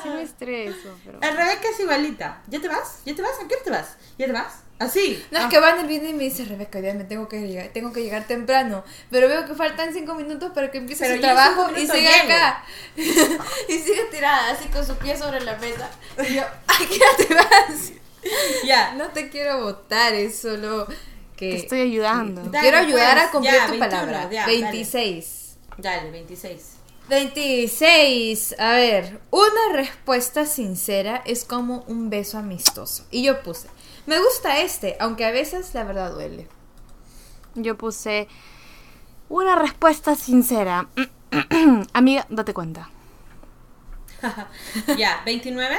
sí 0.03 0.09
me 0.09 0.23
estreso, 0.23 0.97
pero... 1.05 1.19
El 1.21 1.37
Rebeca 1.37 1.69
es 1.69 1.79
igualita. 1.79 2.41
¿Ya 2.47 2.59
te 2.59 2.67
vas? 2.67 3.01
¿Ya 3.05 3.15
te 3.15 3.21
vas? 3.21 3.33
¿A 3.43 3.47
qué 3.47 3.55
hora 3.55 3.63
te 3.63 3.71
vas? 3.71 3.97
¿Ya 4.17 4.25
te 4.25 4.31
vas? 4.33 4.60
Así. 4.81 5.23
No, 5.31 5.39
es 5.39 5.45
Ah. 5.45 5.49
que 5.49 5.59
Banner 5.59 5.85
viene 5.87 6.09
y 6.09 6.13
me 6.13 6.23
dice, 6.23 6.43
Rebeca, 6.45 6.77
hoy 6.79 6.83
día 6.83 6.93
me 6.93 7.03
tengo 7.03 7.27
que 7.27 7.39
llegar, 7.47 7.69
tengo 7.73 7.93
que 7.93 8.01
llegar 8.01 8.25
temprano, 8.27 8.83
pero 9.09 9.27
veo 9.27 9.45
que 9.45 9.53
faltan 9.53 9.93
cinco 9.93 10.15
minutos 10.15 10.51
para 10.53 10.71
que 10.71 10.79
empiece 10.79 11.03
Pero 11.03 11.15
su 11.15 11.21
trabajo 11.21 11.67
y 11.77 11.85
sigue 11.87 12.01
llego. 12.01 12.23
acá. 12.33 12.63
y 12.95 13.77
sigue 13.77 14.03
tirada, 14.11 14.51
así 14.51 14.67
con 14.69 14.85
su 14.85 14.95
pie 14.97 15.17
sobre 15.17 15.41
la 15.41 15.57
mesa. 15.57 15.89
Y 16.27 16.35
yo, 16.35 16.43
ay, 16.67 16.87
¿qué 16.87 17.25
te 17.25 17.33
vas? 17.33 17.91
Ya. 18.65 18.93
No 18.95 19.09
te 19.09 19.29
quiero 19.29 19.61
votar, 19.63 20.13
es 20.13 20.39
solo 20.39 20.87
que... 21.37 21.49
Te 21.51 21.55
estoy 21.57 21.81
ayudando. 21.81 22.41
Dale, 22.43 22.59
quiero 22.59 22.77
ayudar 22.77 23.15
pues, 23.17 23.27
a 23.27 23.31
cumplir 23.31 23.53
ya, 23.53 23.65
tu 23.65 23.71
21, 23.71 23.89
palabra. 23.89 24.29
ya, 24.31 24.41
dale. 24.41 24.61
26. 24.61 25.55
Dale, 25.77 26.11
26. 26.11 26.61
26. 27.09 28.55
A 28.59 28.71
ver, 28.71 29.19
una 29.31 29.73
respuesta 29.73 30.45
sincera 30.45 31.21
es 31.25 31.45
como 31.45 31.83
un 31.87 32.09
beso 32.09 32.37
amistoso. 32.37 33.05
Y 33.11 33.23
yo 33.23 33.41
puse, 33.43 33.67
me 34.05 34.19
gusta 34.19 34.59
este, 34.61 34.97
aunque 34.99 35.25
a 35.25 35.31
veces 35.31 35.73
la 35.73 35.83
verdad 35.83 36.11
duele. 36.11 36.47
Yo 37.55 37.77
puse 37.77 38.27
una 39.29 39.55
respuesta 39.55 40.15
sincera. 40.15 40.87
Amiga, 41.93 42.25
date 42.29 42.53
cuenta. 42.53 42.89
ya, 44.97 45.21
29. 45.25 45.77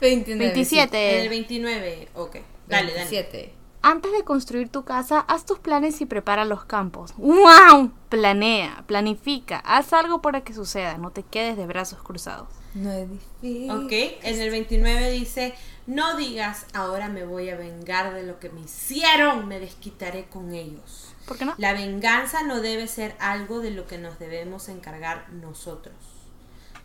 29. 0.00 0.44
En 0.44 0.50
el 0.50 0.54
27. 0.54 1.28
29. 1.28 2.08
Ok. 2.14 2.36
Dale, 2.68 2.92
dale. 2.92 2.94
27. 2.94 3.54
Antes 3.82 4.10
de 4.10 4.24
construir 4.24 4.68
tu 4.68 4.84
casa, 4.84 5.20
haz 5.20 5.46
tus 5.46 5.60
planes 5.60 6.00
y 6.00 6.06
prepara 6.06 6.44
los 6.44 6.64
campos. 6.64 7.14
¡Wow! 7.18 7.92
Planea, 8.08 8.82
planifica, 8.88 9.58
haz 9.58 9.92
algo 9.92 10.20
para 10.20 10.40
que 10.40 10.52
suceda, 10.52 10.98
no 10.98 11.12
te 11.12 11.22
quedes 11.22 11.56
de 11.56 11.68
brazos 11.68 12.02
cruzados. 12.02 12.48
No 12.74 12.90
es 12.90 13.08
difícil. 13.08 13.70
Ok, 13.70 13.92
en 13.92 14.40
el 14.40 14.50
29 14.50 15.10
dice, 15.12 15.54
no 15.86 16.16
digas, 16.16 16.66
ahora 16.74 17.08
me 17.08 17.24
voy 17.24 17.50
a 17.50 17.56
vengar 17.56 18.12
de 18.14 18.24
lo 18.24 18.40
que 18.40 18.50
me 18.50 18.60
hicieron, 18.60 19.46
me 19.46 19.60
desquitaré 19.60 20.26
con 20.26 20.54
ellos. 20.54 21.14
¿Por 21.26 21.38
qué 21.38 21.44
no? 21.44 21.54
La 21.58 21.72
venganza 21.72 22.42
no 22.42 22.60
debe 22.60 22.88
ser 22.88 23.16
algo 23.18 23.60
de 23.60 23.70
lo 23.70 23.86
que 23.86 23.98
nos 23.98 24.18
debemos 24.18 24.68
encargar 24.68 25.28
nosotros. 25.30 25.94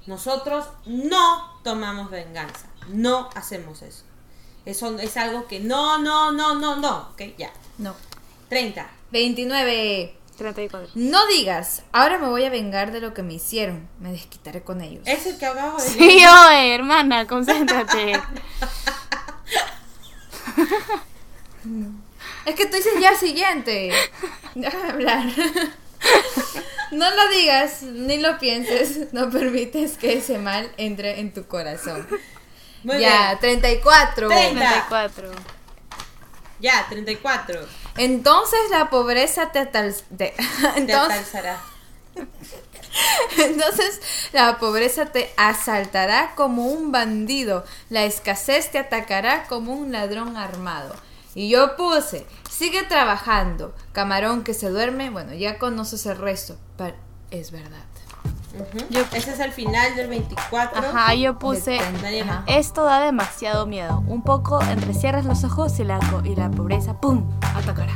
Nosotros 0.08 0.66
no 0.86 1.60
tomamos 1.64 2.10
venganza, 2.10 2.68
no 2.90 3.30
hacemos 3.36 3.82
eso. 3.82 4.04
Eso 4.66 4.98
es 5.00 5.18
algo 5.18 5.48
que 5.48 5.60
no, 5.60 5.98
no, 5.98 6.32
no, 6.32 6.56
no, 6.56 6.76
no. 6.76 7.10
Ok, 7.14 7.36
ya. 7.38 7.52
No. 7.78 7.96
30. 8.50 8.88
29. 9.12 10.16
34. 10.38 10.90
No 10.96 11.28
digas, 11.28 11.84
ahora 11.92 12.18
me 12.18 12.28
voy 12.28 12.46
a 12.46 12.50
vengar 12.50 12.92
de 12.92 13.02
lo 13.02 13.14
que 13.14 13.24
me 13.24 13.34
hicieron. 13.34 13.88
Me 14.00 14.12
desquitaré 14.12 14.64
con 14.64 14.82
ellos. 14.82 15.04
Es 15.06 15.26
el 15.26 15.38
que 15.38 15.46
acabo 15.46 15.82
de 15.82 15.88
Sí, 15.88 16.24
oye, 16.50 16.76
hermana, 16.76 17.28
concéntrate. 17.28 18.14
Es 22.46 22.56
que 22.56 22.66
tú 22.66 22.76
dices 22.76 22.94
ya 23.00 23.16
siguiente. 23.16 23.92
Déjame 24.56 24.90
hablar. 24.90 25.26
No 26.92 27.10
lo 27.10 27.30
digas 27.30 27.84
ni 27.84 28.18
lo 28.18 28.38
pienses. 28.38 29.14
No 29.14 29.30
permites 29.30 29.98
que 29.98 30.18
ese 30.18 30.40
mal 30.40 30.70
entre 30.76 31.22
en 31.22 31.34
tu 31.34 31.48
corazón. 31.48 32.06
Muy 32.84 33.00
ya, 33.00 33.38
bien. 33.40 33.60
34. 33.60 34.28
30. 34.28 34.60
34. 34.60 35.32
Ya, 36.62 36.86
34. 36.90 37.60
Entonces 37.98 38.60
la 38.70 38.90
pobreza 38.90 39.52
te 39.52 39.60
atal... 39.60 39.94
te- 40.18 40.34
Te 40.76 40.80
Entonces, 40.80 41.12
atalzará. 41.20 41.60
entonces 43.38 44.02
la 44.34 44.58
pobreza 44.60 45.08
te 45.08 45.32
asaltará 45.38 46.34
como 46.36 46.68
un 46.68 46.92
bandido. 46.92 47.66
La 47.90 48.04
escasez 48.04 48.72
te 48.72 48.80
atacará 48.80 49.46
como 49.48 49.74
un 49.74 49.92
ladrón 49.92 50.38
armado. 50.38 50.96
Y 51.34 51.50
yo 51.50 51.76
puse, 51.78 52.26
sigue 52.50 52.84
trabajando. 52.84 53.74
Camarón 53.94 54.44
que 54.44 54.54
se 54.54 54.70
duerme, 54.70 55.10
bueno, 55.10 55.34
ya 55.34 55.58
conoces 55.58 56.06
el 56.06 56.18
resto. 56.18 56.58
Pero 56.78 56.96
es 57.32 57.52
verdad. 57.52 57.86
Yo- 58.90 59.02
Ese 59.14 59.32
es 59.32 59.40
el 59.40 59.52
final 59.52 59.96
del 59.96 60.08
24. 60.08 60.80
Ajá, 60.80 61.14
yo 61.16 61.38
puse. 61.40 61.80
Ajá. 61.80 62.44
Esto 62.48 62.84
da 62.86 63.00
demasiado 63.02 63.66
miedo. 63.66 64.04
Un 64.08 64.22
poco 64.24 64.62
entrecierras 64.62 65.26
los 65.26 65.44
ojos 65.44 65.80
y 65.80 65.84
la, 65.84 66.00
y 66.24 66.36
la 66.36 66.50
pobreza, 66.52 66.94
¡pum! 67.00 67.24
atacará. 67.56 67.94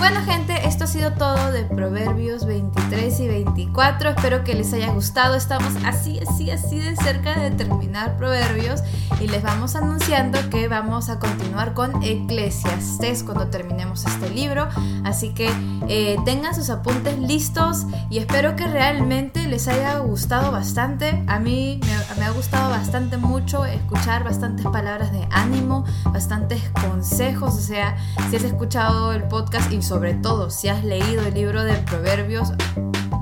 Bueno 0.00 0.22
gente, 0.24 0.66
esto 0.66 0.84
ha 0.84 0.86
sido 0.86 1.12
todo 1.12 1.52
de 1.52 1.64
Proverbios 1.64 2.46
23 2.46 3.20
y 3.20 3.28
24. 3.28 4.08
Espero 4.08 4.44
que 4.44 4.54
les 4.54 4.72
haya 4.72 4.90
gustado. 4.92 5.34
Estamos 5.34 5.74
así, 5.84 6.18
así, 6.20 6.50
así 6.50 6.78
de 6.78 6.96
cerca 6.96 7.38
de 7.38 7.50
terminar 7.50 8.16
Proverbios 8.16 8.80
y 9.20 9.28
les 9.28 9.42
vamos 9.42 9.76
anunciando 9.76 10.38
que 10.48 10.68
vamos 10.68 11.10
a 11.10 11.18
continuar 11.18 11.74
con 11.74 12.02
Eclesiastes 12.02 13.22
cuando 13.22 13.48
terminemos 13.48 14.06
este 14.06 14.30
libro. 14.30 14.68
Así 15.04 15.34
que 15.34 15.50
eh, 15.88 16.16
tengan 16.24 16.54
sus 16.54 16.70
apuntes 16.70 17.18
listos 17.18 17.84
y 18.08 18.18
espero 18.18 18.56
que 18.56 18.66
realmente 18.66 19.46
les 19.48 19.68
haya 19.68 19.98
gustado 19.98 20.50
bastante. 20.50 21.22
A 21.26 21.38
mí 21.38 21.78
me, 21.84 22.20
me 22.20 22.24
ha 22.24 22.30
gustado 22.30 22.70
bastante 22.70 23.18
mucho 23.18 23.66
escuchar 23.66 24.24
bastantes 24.24 24.64
palabras 24.66 25.12
de 25.12 25.28
ánimo, 25.30 25.84
bastantes 26.06 26.62
consejos. 26.86 27.54
O 27.54 27.60
sea, 27.60 27.98
si 28.30 28.36
has 28.36 28.44
escuchado 28.44 29.12
el 29.12 29.24
podcast 29.24 29.70
sobre 29.90 30.14
todo 30.14 30.50
si 30.50 30.68
has 30.68 30.84
leído 30.84 31.26
el 31.26 31.34
libro 31.34 31.64
de 31.64 31.74
Proverbios, 31.78 32.52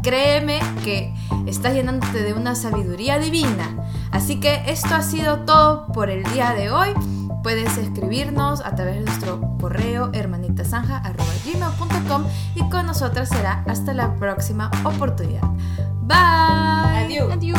créeme 0.02 0.60
que 0.84 1.14
estás 1.46 1.72
llenándote 1.72 2.22
de 2.22 2.34
una 2.34 2.54
sabiduría 2.54 3.18
divina. 3.18 3.74
Así 4.10 4.38
que 4.38 4.64
esto 4.66 4.94
ha 4.94 5.00
sido 5.00 5.46
todo 5.46 5.86
por 5.94 6.10
el 6.10 6.24
día 6.24 6.52
de 6.52 6.70
hoy. 6.70 6.90
Puedes 7.42 7.78
escribirnos 7.78 8.60
a 8.60 8.74
través 8.74 8.96
de 8.96 9.06
nuestro 9.06 9.40
correo 9.58 10.10
hermanitasanja.gmail.com 10.12 12.24
y 12.54 12.68
con 12.68 12.84
nosotras 12.84 13.30
será 13.30 13.64
hasta 13.66 13.94
la 13.94 14.14
próxima 14.16 14.70
oportunidad. 14.84 15.48
Bye. 16.02 17.06
Adiós. 17.06 17.32
Adiós. 17.32 17.58